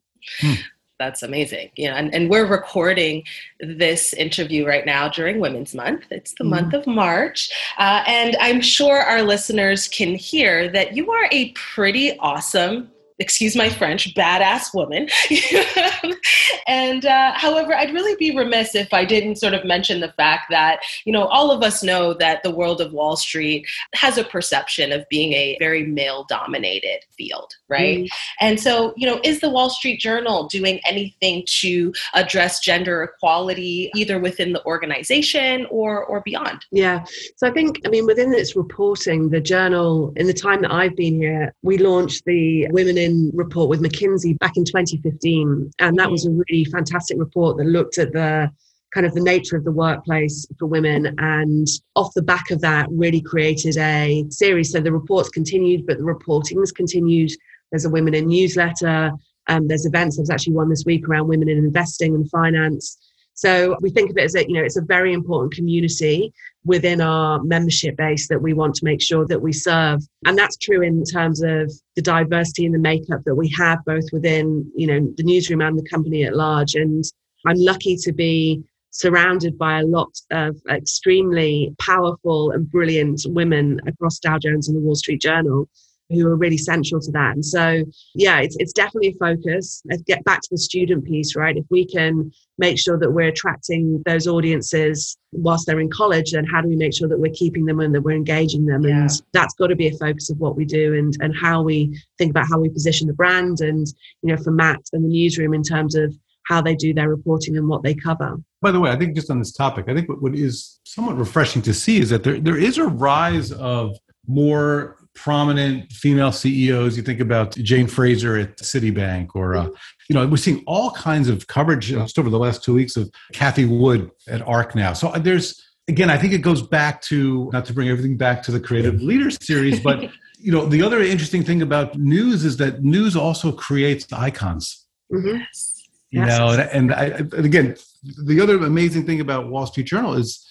That's 1.00 1.22
amazing. 1.22 1.70
You 1.76 1.90
know, 1.90 1.96
and, 1.96 2.12
and 2.14 2.28
we're 2.28 2.48
recording 2.48 3.24
this 3.60 4.14
interview 4.14 4.66
right 4.66 4.84
now 4.84 5.08
during 5.08 5.40
Women's 5.40 5.76
Month. 5.76 6.06
It's 6.10 6.34
the 6.34 6.44
Mhm. 6.44 6.50
month 6.50 6.74
of 6.74 6.88
March. 6.88 7.52
Uh, 7.78 8.04
and 8.08 8.36
I'm 8.42 8.62
sure 8.62 8.98
our 9.02 9.22
listeners 9.22 9.88
can 9.88 10.16
hear 10.16 10.68
that 10.70 10.96
you 10.96 11.12
are 11.12 11.28
a 11.32 11.52
pretty 11.52 12.18
awesome, 12.18 12.90
excuse 13.20 13.56
my 13.56 13.70
French, 13.70 14.14
badass 14.14 14.74
woman. 14.74 15.08
and 16.68 17.06
uh, 17.06 17.34
however, 17.34 17.74
I'd 17.74 17.94
really 17.94 18.16
be 18.16 18.36
remiss 18.36 18.76
if 18.76 18.94
I 18.94 19.06
didn't 19.06 19.38
sort 19.38 19.54
of 19.54 19.66
mention 19.66 20.00
the 20.00 20.14
fact 20.14 20.46
that, 20.50 20.82
you 21.06 21.12
know, 21.12 21.26
all 21.26 21.52
of 21.52 21.64
us 21.64 21.84
know 21.84 22.14
that 22.16 22.44
the 22.44 22.52
world 22.52 22.80
of 22.80 22.94
Wall 22.94 23.16
Street 23.16 23.68
has 23.96 24.18
a 24.18 24.24
perception 24.24 24.92
of 24.92 25.08
being 25.10 25.34
a 25.34 25.58
very 25.60 25.86
male 25.86 26.26
dominated 26.30 27.00
field, 27.18 27.54
right? 27.70 28.00
Mm. 28.00 28.10
And 28.40 28.60
so, 28.60 28.94
you 28.96 29.08
know, 29.08 29.20
is 29.24 29.40
the 29.40 29.50
Wall 29.50 29.70
Street 29.70 30.00
Journal 30.00 30.48
doing 30.48 30.80
anything 30.86 31.44
to 31.62 31.94
address 32.14 32.60
gender 32.60 33.04
equality 33.04 33.90
either 33.96 34.20
within 34.20 34.54
the 34.54 34.64
organization 34.66 35.66
or 35.72 36.06
or 36.06 36.22
beyond? 36.22 36.66
Yeah. 36.72 37.04
So 37.38 37.48
I 37.48 37.52
think, 37.52 37.82
I 37.86 37.90
mean, 37.90 38.06
within 38.06 38.34
its 38.34 38.56
reporting, 38.56 39.30
the 39.30 39.42
journal, 39.42 40.14
in 40.16 40.28
the 40.28 40.34
time 40.34 40.62
that 40.62 40.72
I've 40.72 40.96
been 40.96 41.16
here, 41.16 41.54
we 41.64 41.78
launched 41.78 42.24
the 42.26 42.68
Women 42.70 42.98
in 42.98 43.07
report 43.34 43.70
with 43.70 43.82
McKinsey 43.82 44.38
back 44.39 44.58
in 44.58 44.65
2015. 44.65 45.72
And 45.80 45.98
that 45.98 46.12
was 46.12 46.26
a 46.26 46.32
really 46.32 46.65
fantastic 46.65 47.17
report 47.17 47.58
that 47.58 47.65
looked 47.65 47.98
at 47.98 48.13
the 48.13 48.52
kind 48.93 49.06
of 49.06 49.13
the 49.13 49.22
nature 49.22 49.58
of 49.58 49.63
the 49.63 49.72
workplace 49.72 50.46
for 50.58 50.65
women. 50.65 51.13
And 51.17 51.67
off 51.96 52.13
the 52.15 52.22
back 52.22 52.52
of 52.52 52.62
that, 52.62 52.88
really 52.89 53.22
created 53.22 53.78
a 53.78 54.26
series. 54.30 54.72
So 54.72 54.80
the 54.80 54.91
reports 54.91 55.30
continued, 55.30 55.86
but 55.86 55.98
the 55.98 56.04
reporting's 56.04 56.72
continued. 56.72 57.32
There's 57.72 57.86
a 57.86 57.89
Women 57.89 58.13
in 58.13 58.28
newsletter. 58.28 59.12
Um, 59.48 59.67
there's 59.67 59.86
events. 59.86 60.17
There's 60.17 60.30
actually 60.30 60.54
one 60.54 60.70
this 60.70 60.84
week 60.86 61.08
around 61.08 61.28
women 61.28 61.50
in 61.50 61.58
investing 61.58 62.15
and 62.15 62.30
finance. 62.30 62.98
So 63.38 63.78
we 63.82 63.91
think 63.91 64.10
of 64.10 64.17
it 64.17 64.23
as 64.23 64.34
a, 64.34 64.47
you 64.47 64.56
know, 64.56 64.63
it's 64.63 64.78
a 64.78 64.82
very 64.82 65.13
important 65.13 65.54
community 65.54 66.34
within 66.65 67.02
our 67.02 67.39
membership 67.43 67.95
base 67.95 68.28
that 68.30 68.41
we 68.41 68.56
want 68.56 68.73
to 68.76 68.84
make 68.84 69.00
sure 69.00 69.28
that 69.28 69.43
we 69.43 69.54
serve. 69.54 70.02
And 70.26 70.36
that's 70.36 70.58
true 70.58 70.82
in 70.82 71.04
terms 71.04 71.43
of 71.43 71.71
the 71.95 72.02
diversity 72.02 72.65
and 72.65 72.73
the 72.73 72.80
makeup 72.80 73.21
that 73.26 73.36
we 73.36 73.47
have 73.50 73.86
both 73.86 74.06
within, 74.12 74.69
you 74.76 74.88
know, 74.88 75.13
the 75.17 75.23
newsroom 75.23 75.62
and 75.62 75.78
the 75.78 75.88
company 75.88 76.23
at 76.23 76.36
large. 76.36 76.73
And 76.73 77.04
I'm 77.45 77.60
lucky 77.60 77.95
to 77.97 78.12
be 78.12 78.63
surrounded 78.89 79.56
by 79.56 79.82
a 79.82 79.86
lot 79.86 80.19
of 80.32 80.60
extremely 80.71 81.76
powerful 81.80 82.50
and 82.50 82.67
brilliant 82.71 83.21
women 83.28 83.80
across 83.86 84.17
Dow 84.17 84.39
Jones 84.39 84.67
and 84.67 84.76
the 84.76 84.82
Wall 84.82 84.95
Street 84.95 85.21
Journal 85.21 85.69
who 86.10 86.26
are 86.28 86.36
really 86.36 86.58
central 86.58 87.02
to 87.02 87.12
that. 87.12 87.36
And 87.36 87.46
so, 87.46 87.84
yeah, 88.15 88.39
it's, 88.39 88.56
it's 88.60 88.74
definitely 88.74 89.10
a 89.10 89.17
focus. 89.20 89.82
Let's 89.89 90.04
get 90.04 90.24
back 90.24 90.41
to 90.41 90.48
the 90.52 90.58
student 90.58 91.06
piece, 91.06 91.36
right? 91.36 91.58
If 91.58 91.65
we 91.70 91.86
can 91.86 92.32
make 92.58 92.80
sure 92.80 92.98
that 92.98 93.12
we're 93.12 93.28
attracting 93.28 94.02
those 94.06 94.28
audiences 94.28 95.17
whilst 95.32 95.67
they're 95.67 95.80
in 95.80 95.89
college, 95.89 96.32
then 96.32 96.46
how 96.46 96.62
do 96.62 96.70
we 96.70 96.76
make 96.76 96.93
sure 96.93 97.08
that 97.10 97.20
we're 97.20 97.34
keeping 97.34 97.65
them 97.65 97.80
and 97.80 97.93
that 97.93 98.02
we're 98.02 98.15
engaging 98.15 98.65
them? 98.65 98.84
Yeah. 98.84 99.02
And 99.02 99.10
that's 99.34 99.54
got 99.56 99.67
to 99.67 99.76
be 99.76 99.88
a 99.88 99.98
focus 99.98 100.30
of 100.30 100.38
what 100.38 100.56
we 100.56 100.65
do 100.65 100.96
and, 100.96 101.15
and 101.20 101.36
how 101.36 101.62
we 101.62 102.00
think 102.17 102.32
about 102.32 102.48
how 102.50 102.60
we 102.60 102.70
position 102.70 103.08
the 103.08 103.13
brand 103.13 103.62
and, 103.62 103.86
you 104.22 104.34
know, 104.34 104.41
for 104.41 104.52
Matt 104.52 104.82
and 104.93 105.04
the 105.04 105.10
newsroom 105.10 105.54
in 105.54 105.63
terms 105.63 105.96
of 105.96 106.15
how 106.48 106.62
they 106.62 106.76
do 106.76 106.93
their 106.93 107.10
reporting 107.10 107.58
and 107.58 107.67
what 107.67 107.84
they 107.84 107.93
cover. 107.93 108.38
By 108.62 108.72
the 108.72 108.80
way, 108.80 108.89
I 108.89 108.96
think 108.96 109.15
just 109.15 109.30
on 109.30 109.39
this 109.39 109.52
topic, 109.52 109.86
I 109.89 109.93
think 109.93 110.08
what, 110.08 110.22
what 110.22 110.34
is 110.34 110.80
somewhat 110.86 111.17
refreshing 111.17 111.62
to 111.63 111.74
see 111.74 112.00
is 112.00 112.10
that 112.10 112.24
there, 112.24 112.39
there 112.39 112.58
is 112.58 112.78
a 112.78 112.86
rise 112.86 113.52
of 113.52 113.98
more 114.26 114.98
prominent 115.18 115.92
female 115.92 116.32
CEOs. 116.32 116.96
You 116.96 117.04
think 117.04 117.20
about 117.20 117.56
Jane 117.56 117.88
Fraser 117.88 118.38
at 118.38 118.58
Citibank, 118.58 119.30
or 119.34 119.56
uh, 119.58 119.68
you 120.10 120.14
know, 120.14 120.26
we're 120.28 120.38
seeing 120.38 120.64
all 120.68 120.92
kinds 120.92 121.28
of 121.28 121.48
coverage 121.48 121.88
just 121.88 122.18
over 122.20 122.30
the 122.30 122.38
last 122.40 122.64
two 122.64 122.74
weeks 122.74 122.96
of 122.96 123.12
Cathie 123.34 123.66
Wood 123.66 124.12
at 124.28 124.42
ARK 124.44 124.76
now. 124.76 124.94
So 124.94 125.10
uh, 125.10 125.20
there's 125.20 125.62
again, 125.88 126.10
I 126.10 126.18
think 126.18 126.34
it 126.34 126.40
goes 126.44 126.62
back 126.62 127.02
to 127.04 127.50
not 127.52 127.66
to 127.66 127.74
bring 127.74 127.90
everything 127.90 128.16
back 128.18 128.44
to 128.44 128.52
the 128.52 128.60
Creative 128.60 129.02
Leaders 129.02 129.38
series, 129.42 129.80
but 129.80 130.02
you 130.40 130.52
know, 130.52 130.66
the 130.66 130.82
other 130.84 131.02
interesting 131.02 131.44
thing 131.44 131.62
about 131.62 131.98
news 131.98 132.46
is 132.46 132.58
that 132.58 132.84
news 132.84 133.16
also 133.16 133.52
creates 133.52 134.12
icons. 134.14 134.86
Mhm. 135.12 135.40
Yes. 135.40 135.74
You 136.12 136.22
Yes. 136.22 136.38
know, 136.40 136.50
and, 136.52 136.62
and, 136.72 136.94
I, 136.94 137.06
and 137.38 137.46
again, 137.46 137.76
the 138.24 138.40
other 138.40 138.58
amazing 138.64 139.06
thing 139.06 139.20
about 139.20 139.50
Wall 139.50 139.66
Street 139.66 139.88
Journal 139.88 140.14
is 140.14 140.46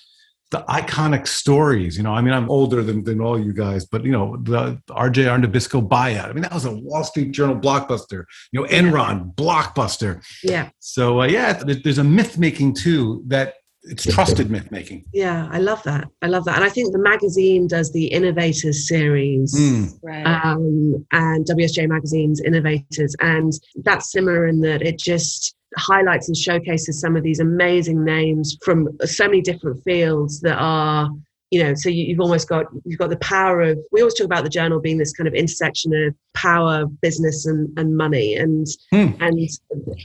the 0.51 0.65
iconic 0.69 1.27
stories. 1.27 1.97
You 1.97 2.05
know, 2.05 2.13
I 2.13 2.21
mean, 2.21 2.33
I'm 2.33 2.49
older 2.51 2.83
than, 2.83 3.03
than 3.05 3.21
all 3.21 3.39
you 3.39 3.53
guys, 3.53 3.85
but 3.85 4.05
you 4.05 4.13
know, 4.13 4.37
the 4.43 4.81
R.J. 4.91 5.25
Nabisco 5.25 5.87
buyout. 5.87 6.31
I 6.31 6.33
mean, 6.33 6.43
that 6.43 6.55
was 6.55 6.65
a 6.65 6.73
Wall 6.73 7.05
Street 7.05 7.33
Journal 7.33 7.57
blockbuster. 7.57 8.25
You 8.53 8.63
know, 8.63 8.67
Enron 8.69 9.35
blockbuster. 9.35 10.25
Yeah. 10.43 10.71
So 10.79 11.23
uh, 11.23 11.27
yeah, 11.27 11.53
there's 11.53 11.99
a 11.99 12.05
myth 12.05 12.39
making 12.39 12.75
too 12.75 13.23
that 13.27 13.55
it's 13.89 14.05
trusted 14.13 14.51
myth 14.51 14.71
making. 14.71 15.05
Yeah. 15.13 15.49
I 15.51 15.59
love 15.59 15.83
that. 15.85 16.09
I 16.23 16.27
love 16.27 16.45
that. 16.47 16.57
And 16.57 16.65
I 16.65 16.69
think 16.69 16.93
the 16.93 16.99
magazine 16.99 17.69
does 17.69 17.93
the 17.93 18.07
Innovators 18.07 18.89
series. 18.89 19.55
Mm. 19.55 19.99
Right. 20.03 20.27
um, 20.27 21.07
and 21.13 21.47
WSJ 21.47 21.89
Magazine's 21.89 22.41
Innovators. 22.41 23.15
And 23.21 23.53
that's 23.85 24.11
similar 24.11 24.47
in 24.47 24.61
that 24.63 24.83
it 24.83 24.99
just 24.99 25.55
highlights 25.77 26.29
and 26.29 26.37
showcases 26.37 27.01
some 27.01 27.17
of 27.17 27.23
these 27.23 27.41
amazing 27.41 28.05
names 28.05 28.57
from 28.65 28.89
so 29.05 29.27
many 29.27 29.41
different 29.41 29.83
fields 29.85 30.41
that 30.41 30.57
are 30.59 31.09
you 31.51 31.63
know 31.63 31.75
so 31.75 31.89
you, 31.89 32.15
have 32.15 32.21
almost 32.21 32.49
got 32.49 32.67
you've 32.85 32.99
got 32.99 33.11
the 33.11 33.17
power 33.19 33.61
of 33.63 33.79
we 33.93 34.01
always 34.01 34.15
talk 34.15 34.25
about 34.25 34.43
the 34.43 34.51
journal 34.51 34.81
being 34.81 34.99
this 34.99 35.13
kind 35.13 35.29
of 35.29 35.35
intersection 35.35 35.95
of 35.95 36.15
power 36.35 36.87
business 37.03 37.47
and, 37.47 37.69
and 37.79 37.97
money 37.97 38.35
and 38.35 38.67
hmm. 38.91 39.11
and 39.21 39.49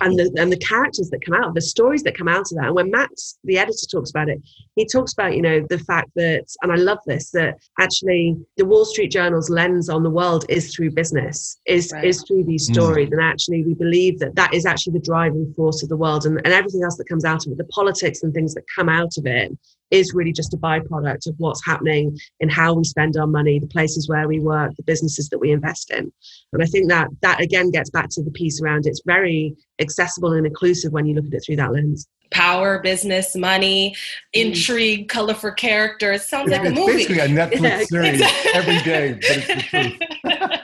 and 0.02 0.20
the 0.20 0.32
and 0.38 0.52
the 0.52 0.58
characters 0.58 1.10
that 1.10 1.24
come 1.26 1.34
out 1.34 1.54
the 1.54 1.62
stories 1.62 2.04
that 2.04 2.18
come 2.18 2.28
out 2.28 2.42
of 2.52 2.58
that 2.58 2.66
and 2.66 2.76
when 2.76 2.92
matt 2.92 3.10
the 3.44 3.58
editor 3.58 3.88
talks 3.92 4.12
about 4.12 4.30
it 4.30 4.40
he 4.76 4.86
talks 4.86 5.14
about 5.14 5.36
you 5.36 5.42
know 5.42 5.66
the 5.70 5.80
fact 5.80 6.10
that 6.16 6.46
and 6.62 6.72
i 6.72 6.76
love 6.76 7.00
this 7.06 7.32
that 7.32 7.56
actually 7.80 8.38
the 8.58 8.66
wall 8.66 8.86
street 8.86 9.12
journal's 9.12 9.50
lens 9.50 9.90
on 9.90 10.04
the 10.04 10.10
world 10.10 10.46
is 10.48 10.74
through 10.74 10.92
business 10.92 11.60
is 11.66 11.92
right. 11.92 12.06
is 12.06 12.24
through 12.28 12.44
these 12.44 12.68
hmm. 12.68 12.74
stories 12.74 13.10
mm. 13.10 13.14
and 13.14 13.22
actually 13.22 13.64
we 13.64 13.74
believe 13.74 14.20
that 14.20 14.36
that 14.36 14.54
is 14.54 14.66
actually 14.66 14.94
the 14.94 15.06
driving 15.06 15.52
force 15.56 15.82
of 15.82 15.90
the 15.90 15.98
world 15.98 16.26
and, 16.26 16.38
and 16.46 16.54
everything 16.54 16.84
else 16.84 16.98
that 16.98 17.10
comes 17.10 17.26
out 17.26 17.46
of 17.46 17.52
it 17.52 17.58
the 17.58 17.66
politics 17.66 18.24
and 18.24 18.34
things 18.34 18.54
that 18.54 18.64
come 18.76 18.90
out 18.90 19.18
of 19.18 19.26
it 19.26 19.52
is 19.92 20.14
really 20.14 20.32
just 20.32 20.54
a 20.54 20.58
byproduct 20.58 21.28
of 21.28 21.36
what's 21.38 21.64
happening 21.64 22.18
in 22.40 22.50
how 22.50 22.74
we 22.74 22.84
spend 22.84 23.18
our 23.18 23.28
money, 23.28 23.60
the 23.60 23.68
places 23.68 24.08
where 24.08 24.28
we 24.28 24.40
work, 24.40 24.72
the 24.78 24.84
businesses 24.84 25.30
that 25.30 25.40
we 25.40 25.52
invest 25.52 25.92
in. 25.92 26.12
And 26.54 26.64
I 26.64 26.66
think 26.66 26.90
that 26.90 27.10
that 27.22 27.42
again 27.42 27.72
gets 27.72 27.90
back 27.90 28.10
to 28.12 28.24
the 28.24 28.32
piece 28.32 28.62
around 28.62 28.86
it's 28.86 29.02
very 29.06 29.56
accessible 29.80 30.34
and 30.34 30.46
inclusive 30.46 30.94
when 30.94 31.06
you 31.06 31.16
look 31.16 31.26
at 31.26 31.34
it 31.34 31.44
through 31.46 31.58
that 31.58 31.74
lens. 31.74 32.08
Power, 32.32 32.80
business, 32.80 33.36
money, 33.36 33.94
mm. 34.34 34.42
intrigue, 34.42 35.10
colorful 35.10 35.52
characters. 35.52 36.26
Sounds 36.26 36.50
like 36.50 36.66
a 36.66 36.70
movie. 36.70 37.04
It's 37.04 37.10
basically, 37.10 37.20
a 37.20 37.28
Netflix 37.28 37.62
yeah. 37.62 37.84
series 37.84 38.22
every 38.54 38.80
day, 38.80 39.14
but 39.14 39.24
it's 39.26 39.48
the 39.48 39.62
truth. 39.64 40.00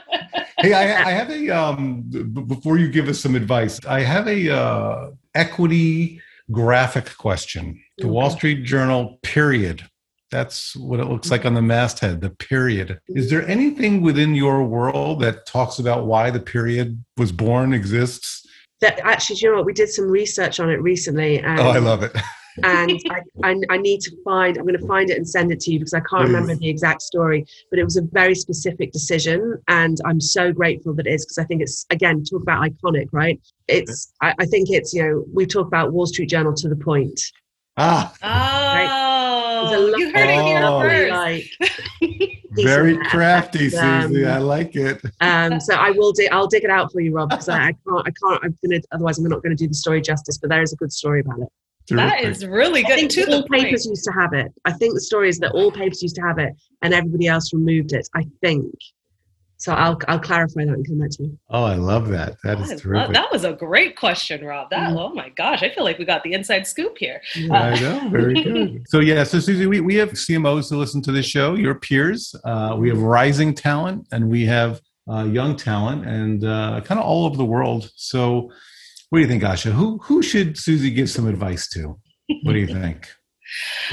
hey, 0.60 0.72
I, 0.72 1.08
I, 1.08 1.10
have 1.10 1.30
a 1.30 1.50
um, 1.50 2.04
b- 2.08 2.22
before 2.22 2.78
you 2.78 2.88
give 2.88 3.08
us 3.08 3.20
some 3.20 3.34
advice. 3.34 3.78
I 3.86 4.00
have 4.00 4.26
a 4.28 4.50
uh, 4.50 5.10
equity 5.34 6.22
graphic 6.50 7.16
question. 7.16 7.80
The 7.98 8.04
okay. 8.04 8.10
Wall 8.10 8.30
Street 8.30 8.64
Journal, 8.64 9.18
period. 9.22 9.88
That's 10.30 10.76
what 10.76 11.00
it 11.00 11.06
looks 11.06 11.30
like 11.30 11.46
on 11.46 11.54
the 11.54 11.62
masthead, 11.62 12.20
the 12.20 12.30
period. 12.30 13.00
Is 13.08 13.30
there 13.30 13.46
anything 13.48 14.02
within 14.02 14.34
your 14.34 14.62
world 14.62 15.20
that 15.20 15.46
talks 15.46 15.78
about 15.78 16.06
why 16.06 16.30
the 16.30 16.40
period 16.40 17.02
was 17.16 17.32
born, 17.32 17.72
exists? 17.72 18.46
That 18.80 19.00
actually, 19.00 19.38
you 19.40 19.50
know 19.50 19.56
what? 19.56 19.66
We 19.66 19.72
did 19.72 19.88
some 19.88 20.08
research 20.08 20.60
on 20.60 20.68
it 20.70 20.82
recently. 20.82 21.38
And 21.38 21.58
oh, 21.58 21.70
I 21.70 21.78
love 21.78 22.02
it. 22.02 22.12
and 22.64 23.00
I, 23.10 23.50
I, 23.50 23.56
I, 23.70 23.76
need 23.78 24.00
to 24.02 24.16
find 24.24 24.56
i'm 24.56 24.64
going 24.64 24.78
to 24.78 24.86
find 24.86 25.10
it 25.10 25.16
and 25.16 25.28
send 25.28 25.52
it 25.52 25.60
to 25.60 25.72
you 25.72 25.78
because 25.78 25.94
i 25.94 26.00
can't 26.00 26.24
remember 26.24 26.54
the 26.54 26.68
exact 26.68 27.02
story 27.02 27.46
but 27.70 27.78
it 27.78 27.84
was 27.84 27.96
a 27.96 28.02
very 28.02 28.34
specific 28.34 28.92
decision 28.92 29.60
and 29.68 29.98
i'm 30.04 30.20
so 30.20 30.52
grateful 30.52 30.94
that 30.94 31.06
it 31.06 31.10
is 31.10 31.24
because 31.24 31.38
i 31.38 31.44
think 31.44 31.62
it's 31.62 31.86
again 31.90 32.24
talk 32.24 32.42
about 32.42 32.62
iconic 32.62 33.08
right? 33.12 33.40
It's 33.68 34.12
I, 34.22 34.34
I, 34.38 34.46
think 34.46 34.68
it's 34.70 34.94
you 34.94 35.02
know 35.02 35.24
we 35.32 35.46
talk 35.46 35.66
about 35.66 35.92
wall 35.92 36.06
street 36.06 36.30
journal 36.30 36.54
to 36.54 36.68
the 36.68 36.76
point. 36.76 37.20
Ah. 37.76 38.14
Oh 38.22 39.94
you 39.96 40.12
heard 40.12 40.28
it 40.28 40.44
here 40.44 40.60
oh. 40.64 40.80
first. 40.80 41.10
Like, 41.12 41.44
very 42.64 42.96
crafty 43.06 43.66
and, 43.66 44.12
Suzi. 44.12 44.28
i 44.28 44.38
like 44.38 44.74
it. 44.74 45.00
um 45.20 45.60
so 45.60 45.74
i 45.74 45.92
will 45.92 46.10
dig 46.10 46.28
i'll 46.32 46.48
dig 46.48 46.64
it 46.64 46.70
out 46.70 46.90
for 46.90 47.00
you 47.00 47.12
rob 47.12 47.30
because 47.30 47.48
I, 47.48 47.68
I 47.68 47.72
can't 47.86 48.08
i 48.08 48.10
can't 48.10 48.40
i'm 48.42 48.58
gonna 48.64 48.80
otherwise 48.90 49.16
i'm 49.18 49.24
not 49.28 49.44
going 49.44 49.56
to 49.56 49.62
do 49.62 49.68
the 49.68 49.74
story 49.74 50.00
justice 50.00 50.38
but 50.38 50.50
there 50.50 50.62
is 50.62 50.72
a 50.72 50.76
good 50.76 50.92
story 50.92 51.20
about 51.20 51.38
it 51.38 51.48
that 51.96 52.22
is 52.22 52.44
really 52.44 52.82
good. 52.82 52.98
I 52.98 53.08
think 53.08 53.28
all 53.28 53.46
papers 53.48 53.86
used 53.86 54.04
to 54.04 54.12
have 54.12 54.32
it. 54.32 54.52
I 54.64 54.72
think 54.72 54.94
the 54.94 55.00
story 55.00 55.28
is 55.28 55.38
that 55.38 55.52
all 55.52 55.70
papers 55.70 56.02
used 56.02 56.16
to 56.16 56.22
have 56.22 56.38
it, 56.38 56.54
and 56.82 56.92
everybody 56.92 57.26
else 57.26 57.52
removed 57.52 57.92
it. 57.92 58.08
I 58.14 58.24
think. 58.42 58.74
So 59.58 59.72
I'll 59.72 59.98
I'll 60.06 60.20
clarify 60.20 60.64
that 60.64 60.72
and 60.72 60.86
come 60.86 60.98
back 61.00 61.10
to 61.10 61.24
you. 61.24 61.38
Oh, 61.50 61.64
I 61.64 61.74
love 61.74 62.08
that. 62.08 62.36
That 62.44 62.60
is 62.60 62.80
terrific. 62.80 63.08
Love, 63.08 63.12
that 63.14 63.32
was 63.32 63.44
a 63.44 63.52
great 63.52 63.96
question, 63.96 64.44
Rob. 64.44 64.70
That 64.70 64.90
mm. 64.90 64.98
oh 64.98 65.12
my 65.12 65.30
gosh, 65.30 65.64
I 65.64 65.70
feel 65.70 65.82
like 65.82 65.98
we 65.98 66.04
got 66.04 66.22
the 66.22 66.32
inside 66.32 66.64
scoop 66.64 66.96
here. 66.96 67.20
Yeah, 67.34 67.52
uh, 67.52 67.64
I 67.64 67.80
know, 67.80 68.08
very 68.08 68.34
good. 68.34 68.84
So 68.88 69.00
yeah, 69.00 69.24
so 69.24 69.38
Suzi, 69.38 69.68
we, 69.68 69.80
we 69.80 69.96
have 69.96 70.12
CMOs 70.12 70.68
to 70.68 70.76
listen 70.76 71.02
to 71.02 71.12
this 71.12 71.26
show, 71.26 71.54
your 71.54 71.74
peers. 71.74 72.34
Uh, 72.44 72.76
we 72.78 72.88
have 72.88 73.02
rising 73.02 73.52
talent, 73.52 74.06
and 74.12 74.30
we 74.30 74.46
have 74.46 74.80
uh, 75.10 75.24
young 75.24 75.56
talent, 75.56 76.06
and 76.06 76.44
uh, 76.44 76.80
kind 76.84 77.00
of 77.00 77.04
all 77.04 77.26
over 77.26 77.36
the 77.36 77.44
world. 77.44 77.90
So 77.96 78.52
what 79.10 79.18
do 79.18 79.22
you 79.22 79.28
think, 79.28 79.42
Asha? 79.42 79.72
Who 79.72 79.98
who 79.98 80.22
should 80.22 80.54
Suzi 80.54 80.94
give 80.94 81.10
some 81.10 81.26
advice 81.26 81.68
to? 81.70 81.98
What 82.42 82.52
do 82.52 82.58
you 82.58 82.66
think? 82.82 83.08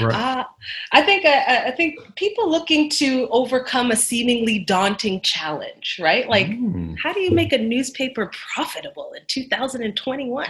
Uh, 0.00 0.44
I 0.92 1.02
think 1.02 1.24
uh, 1.24 1.42
I 1.46 1.70
think 1.70 1.98
people 2.16 2.50
looking 2.50 2.90
to 2.90 3.26
overcome 3.30 3.90
a 3.90 3.96
seemingly 3.96 4.58
daunting 4.58 5.22
challenge, 5.22 5.98
right? 6.00 6.28
Like, 6.28 6.48
mm. 6.48 6.94
how 7.02 7.14
do 7.14 7.20
you 7.20 7.30
make 7.30 7.54
a 7.54 7.58
newspaper 7.58 8.30
profitable 8.54 9.12
in 9.16 9.22
2021? 9.28 10.46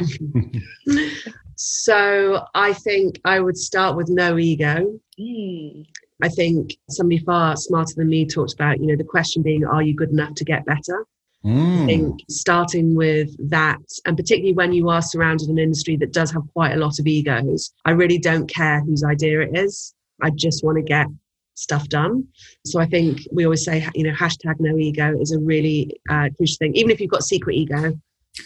so 1.55 2.45
I 2.55 2.73
think 2.73 3.21
I 3.25 3.39
would 3.39 3.57
start 3.57 3.97
with 3.97 4.09
no 4.09 4.39
ego. 4.39 4.99
Mm. 5.21 5.87
I 6.23 6.29
think 6.29 6.77
somebody 6.91 7.19
far 7.19 7.57
smarter 7.57 7.95
than 7.97 8.09
me 8.09 8.27
talked 8.27 8.55
about, 8.55 8.81
you 8.81 8.87
know, 8.87 8.97
the 8.97 9.05
question 9.05 9.43
being, 9.43 9.65
are 9.65 9.83
you 9.83 9.95
good 9.95 10.11
enough 10.11 10.35
to 10.37 10.45
get 10.45 10.65
better? 10.65 11.07
Mm. 11.47 11.83
I 11.83 11.87
think 11.87 12.21
starting 12.29 12.97
with 12.97 13.31
that, 13.51 13.79
and 14.05 14.17
particularly 14.17 14.55
when 14.55 14.73
you 14.73 14.89
are 14.89 15.01
surrounded 15.01 15.49
in 15.49 15.59
an 15.59 15.63
industry 15.63 15.97
that 15.97 16.13
does 16.13 16.33
have 16.33 16.43
quite 16.53 16.73
a 16.73 16.77
lot 16.77 16.99
of 16.99 17.07
egos, 17.07 17.73
I 17.85 17.93
really 17.93 18.19
don't 18.19 18.49
care 18.49 18.81
whose 18.81 19.05
idea 19.05 19.43
it 19.43 19.57
is. 19.57 19.95
I 20.21 20.31
just 20.31 20.65
want 20.65 20.79
to 20.79 20.83
get 20.83 21.07
stuff 21.55 21.89
done. 21.89 22.27
So 22.65 22.81
I 22.81 22.87
think 22.87 23.21
we 23.33 23.45
always 23.45 23.65
say, 23.65 23.87
you 23.95 24.03
know, 24.03 24.13
hashtag 24.13 24.57
no 24.59 24.77
ego 24.77 25.15
is 25.21 25.33
a 25.33 25.39
really 25.39 26.01
uh, 26.11 26.29
crucial 26.37 26.57
thing. 26.59 26.75
Even 26.75 26.91
if 26.91 27.01
you've 27.01 27.11
got 27.11 27.23
secret 27.23 27.55
ego, 27.55 27.93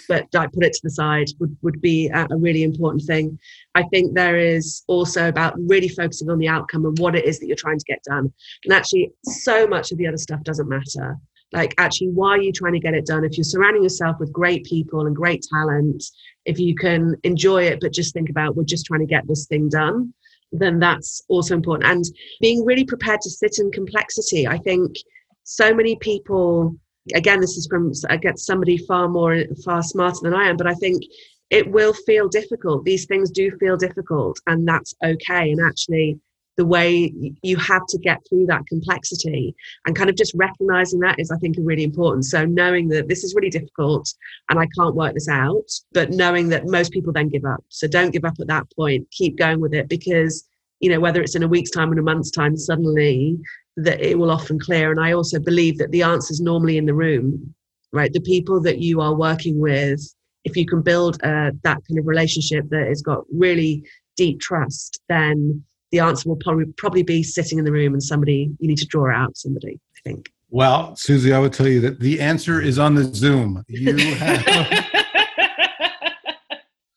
but 0.07 0.27
like 0.35 0.53
put 0.53 0.65
it 0.65 0.73
to 0.73 0.81
the 0.83 0.91
side 0.91 1.29
would, 1.41 1.57
would 1.63 1.81
be 1.81 2.09
a, 2.09 2.27
a 2.31 2.37
really 2.37 2.63
important 2.63 3.03
thing. 3.05 3.39
I 3.75 3.83
think 3.85 4.15
there 4.15 4.37
is 4.37 4.83
also 4.89 5.29
about 5.29 5.55
really 5.59 5.89
focusing 5.89 6.31
on 6.31 6.39
the 6.39 6.49
outcome 6.49 6.85
and 6.85 6.99
what 6.99 7.17
it 7.17 7.25
is 7.25 7.41
that 7.41 7.47
you're 7.47 7.57
trying 7.57 7.79
to 7.79 7.85
get 7.87 8.03
done. 8.05 8.33
And 8.65 8.73
actually, 8.75 9.11
so 9.25 9.67
much 9.67 9.91
of 9.91 9.99
the 9.99 10.07
other 10.07 10.19
stuff 10.19 10.43
doesn't 10.43 10.69
matter 10.69 11.19
like 11.53 11.75
actually 11.79 12.09
why 12.09 12.31
are 12.31 12.43
you 12.43 12.53
trying 12.53 12.73
to 12.73 12.81
get 12.81 12.95
it 12.95 13.07
done? 13.07 13.25
If 13.25 13.37
you're 13.37 13.45
surrounding 13.45 13.83
yourself 13.83 14.17
with 14.21 14.33
great 14.33 14.65
people 14.65 15.07
and 15.07 15.15
great 15.15 15.45
talent 15.53 16.03
if 16.47 16.59
you 16.59 16.75
can 16.75 17.17
enjoy 17.25 17.65
it 17.65 17.79
but 17.81 17.93
just 17.93 18.15
think 18.15 18.31
about 18.31 18.57
we're 18.57 18.65
just 18.65 18.87
trying 18.87 19.01
to 19.01 19.07
get 19.07 19.27
this 19.27 19.47
thing 19.47 19.69
done 19.69 20.13
then 20.53 20.81
that's 20.81 21.23
also 21.29 21.55
important. 21.55 21.89
And 21.89 22.05
being 22.41 22.65
really 22.65 22.85
prepared 22.85 23.21
to 23.21 23.31
sit 23.31 23.59
in 23.59 23.71
complexity. 23.71 24.49
I 24.49 24.59
think 24.59 24.97
so 25.45 25.73
many 25.75 25.97
people 25.97 26.75
again 27.15 27.41
this 27.41 27.57
is 27.57 27.67
from 27.67 27.91
i 28.11 28.17
get 28.17 28.39
somebody 28.39 28.77
far 28.77 29.09
more 29.09 29.43
far 29.65 29.83
smarter 29.83 30.19
than 30.23 30.35
i 30.35 30.47
am 30.47 30.57
but 30.57 30.67
i 30.67 30.75
think 30.75 31.03
it 31.51 31.69
will 31.69 31.93
feel 31.93 32.29
difficult. 32.29 32.85
These 32.85 33.07
things 33.07 33.31
do 33.31 33.51
feel 33.59 33.77
difficult 33.77 34.39
and 34.47 34.67
that's 34.67 34.95
okay. 35.05 35.51
And 35.51 35.61
actually 35.61 36.19
the 36.61 36.67
way 36.67 37.11
you 37.43 37.57
have 37.57 37.87
to 37.89 37.97
get 37.99 38.19
through 38.29 38.45
that 38.45 38.67
complexity. 38.67 39.55
And 39.87 39.97
kind 39.97 40.11
of 40.11 40.17
just 40.17 40.35
recognizing 40.35 41.01
that 41.01 41.19
is 41.19 41.31
i 41.31 41.39
think 41.39 41.57
really 41.59 41.85
important. 41.85 42.27
So 42.27 42.45
knowing 42.45 42.89
that 42.89 43.09
this 43.09 43.25
is 43.25 43.35
really 43.35 43.49
difficult 43.59 44.13
and 44.49 44.59
i 44.59 44.67
can't 44.77 44.95
work 44.95 45.15
this 45.15 45.31
out 45.45 45.69
but 45.93 46.11
knowing 46.11 46.51
that 46.51 46.67
most 46.67 46.93
people 46.93 47.13
then 47.15 47.31
give 47.31 47.47
up. 47.47 47.65
So 47.69 47.89
don't 47.89 48.11
give 48.11 48.27
up 48.27 48.39
at 48.39 48.49
that 48.49 48.67
point. 48.77 49.11
Keep 49.11 49.39
going 49.39 49.59
with 49.61 49.73
it 49.73 49.89
because 49.89 50.47
you 50.81 50.91
know 50.91 51.01
whether 51.01 51.23
it's 51.23 51.37
in 51.39 51.43
a 51.43 51.53
week's 51.55 51.71
time 51.71 51.91
or 51.91 51.99
a 51.99 52.03
month's 52.03 52.31
time 52.31 52.55
suddenly 52.59 53.39
that 53.79 54.01
it 54.11 54.19
will 54.19 54.31
often 54.31 54.59
clear. 54.59 54.91
And 54.91 55.01
i 55.01 55.13
also 55.13 55.39
believe 55.51 55.79
that 55.79 55.93
the 55.93 56.03
answer 56.03 56.33
is 56.35 56.43
normally 56.43 56.77
in 56.77 56.87
the 56.87 57.01
room 57.07 57.55
right? 57.93 58.13
The 58.13 58.21
people 58.35 58.61
that 58.61 58.79
you 58.79 59.01
are 59.01 59.15
working 59.15 59.59
with 59.59 60.01
if 60.45 60.57
you 60.57 60.67
can 60.67 60.81
build 60.83 61.17
uh, 61.23 61.51
that 61.65 61.81
kind 61.87 61.99
of 61.99 62.07
relationship 62.07 62.69
that 62.71 62.87
has 62.87 63.03
got 63.03 63.25
really 63.33 63.85
deep 64.17 64.41
trust 64.41 65.01
then 65.09 65.65
the 65.91 66.01
answer 66.01 66.29
will 66.29 66.37
probably 66.37 66.67
probably 66.77 67.03
be 67.03 67.23
sitting 67.23 67.59
in 67.59 67.65
the 67.65 67.73
room 67.73 67.93
and 67.93 68.03
somebody 68.03 68.51
you 68.59 68.69
need 68.69 68.79
to 68.79 68.87
draw 68.87 69.11
out 69.13 69.37
somebody 69.37 69.79
i 69.97 70.01
think 70.09 70.31
well 70.51 70.93
suzi 70.93 71.33
i 71.33 71.39
would 71.39 71.53
tell 71.53 71.69
you 71.69 71.81
that 71.81 72.01
the 72.01 72.21
answer 72.21 72.61
is 72.61 72.79
on 72.79 72.95
the 72.95 73.05
zoom 73.05 73.63
you 73.69 73.97
have 74.15 74.87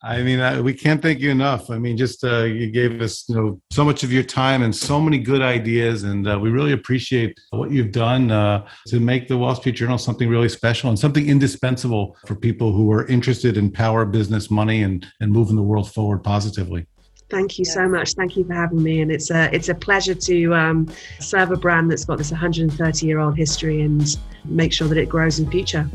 I 0.06 0.22
mean, 0.22 0.42
I, 0.42 0.60
we 0.60 0.74
can't 0.74 1.02
thank 1.02 1.20
you 1.22 1.32
enough. 1.32 1.70
I 1.70 1.78
mean, 1.78 1.96
just 1.96 2.26
uh, 2.26 2.44
you 2.44 2.70
gave 2.70 3.02
us, 3.02 3.24
you 3.30 3.36
know, 3.36 3.62
so 3.72 3.86
much 3.86 4.04
of 4.04 4.12
your 4.12 4.24
time 4.24 4.62
and 4.62 4.76
so 4.76 5.00
many 5.00 5.18
good 5.18 5.42
ideas, 5.42 6.04
and 6.04 6.28
uh, 6.28 6.38
we 6.38 6.50
really 6.50 6.74
appreciate 6.74 7.40
what 7.52 7.72
you've 7.72 7.94
done 7.94 8.30
uh, 8.30 8.68
to 8.88 9.00
make 9.00 9.30
the 9.30 9.38
Wall 9.38 9.56
Street 9.56 9.76
Journal 9.76 9.98
something 9.98 10.28
really 10.28 10.50
special 10.50 10.90
and 10.90 11.00
something 11.00 11.30
indispensable 11.30 12.18
for 12.28 12.36
people 12.36 12.74
who 12.74 12.92
are 12.92 13.08
interested 13.08 13.56
in 13.56 13.72
power, 13.72 14.06
business, 14.06 14.52
money, 14.52 14.84
and 14.84 15.08
and 15.22 15.32
moving 15.32 15.56
the 15.56 15.64
world 15.64 15.90
forward 15.90 16.22
positively. 16.22 16.86
Thank 17.34 17.60
you 17.60 17.66
so 17.66 17.88
much. 17.88 18.14
Thank 18.14 18.38
you 18.38 18.46
for 18.46 18.54
having 18.54 18.84
me, 18.84 19.02
and 19.02 19.12
it's 19.12 19.32
a 19.32 19.54
it's 19.54 19.70
a 19.70 19.76
pleasure 19.76 20.16
to 20.16 20.54
um, 20.54 20.88
serve 21.20 21.52
a 21.52 21.58
brand 21.58 21.92
that's 21.92 22.06
got 22.06 22.18
this 22.18 22.32
130 22.32 23.06
year 23.06 23.20
old 23.20 23.36
history 23.36 23.82
and 23.82 24.18
make 24.46 24.72
sure 24.72 24.88
that 24.88 24.98
it 24.98 25.10
grows 25.10 25.40
in 25.40 25.50
future. 25.50 25.90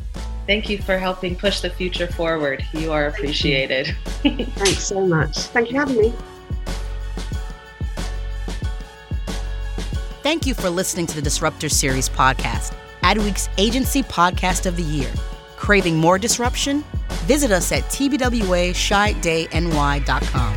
Thank 0.46 0.68
you 0.68 0.79
for 0.79 0.98
helping 0.98 1.37
push 1.37 1.61
the 1.61 1.70
future 1.70 2.07
forward. 2.07 2.64
You 2.72 2.90
are 2.90 3.07
appreciated. 3.07 3.94
You. 4.24 4.44
Thanks 4.46 4.83
so 4.83 5.07
much. 5.07 5.37
Thank 5.37 5.70
you 5.70 5.74
for 5.74 5.87
having 5.87 6.01
me. 6.01 6.12
Thank 10.22 10.46
you 10.46 10.55
for 10.55 10.68
listening 10.68 11.07
to 11.07 11.16
the 11.16 11.22
Disruptor 11.22 11.68
Series 11.68 12.09
podcast, 12.09 12.74
Adweek's 13.03 13.48
agency 13.59 14.03
podcast 14.03 14.66
of 14.66 14.77
the 14.77 14.83
year. 14.83 15.11
Craving 15.57 15.96
more 15.96 16.18
disruption? 16.18 16.85
Visit 17.27 17.51
us 17.51 17.72
at 17.72 17.83
tbwachiatdayny.com. 17.85 20.55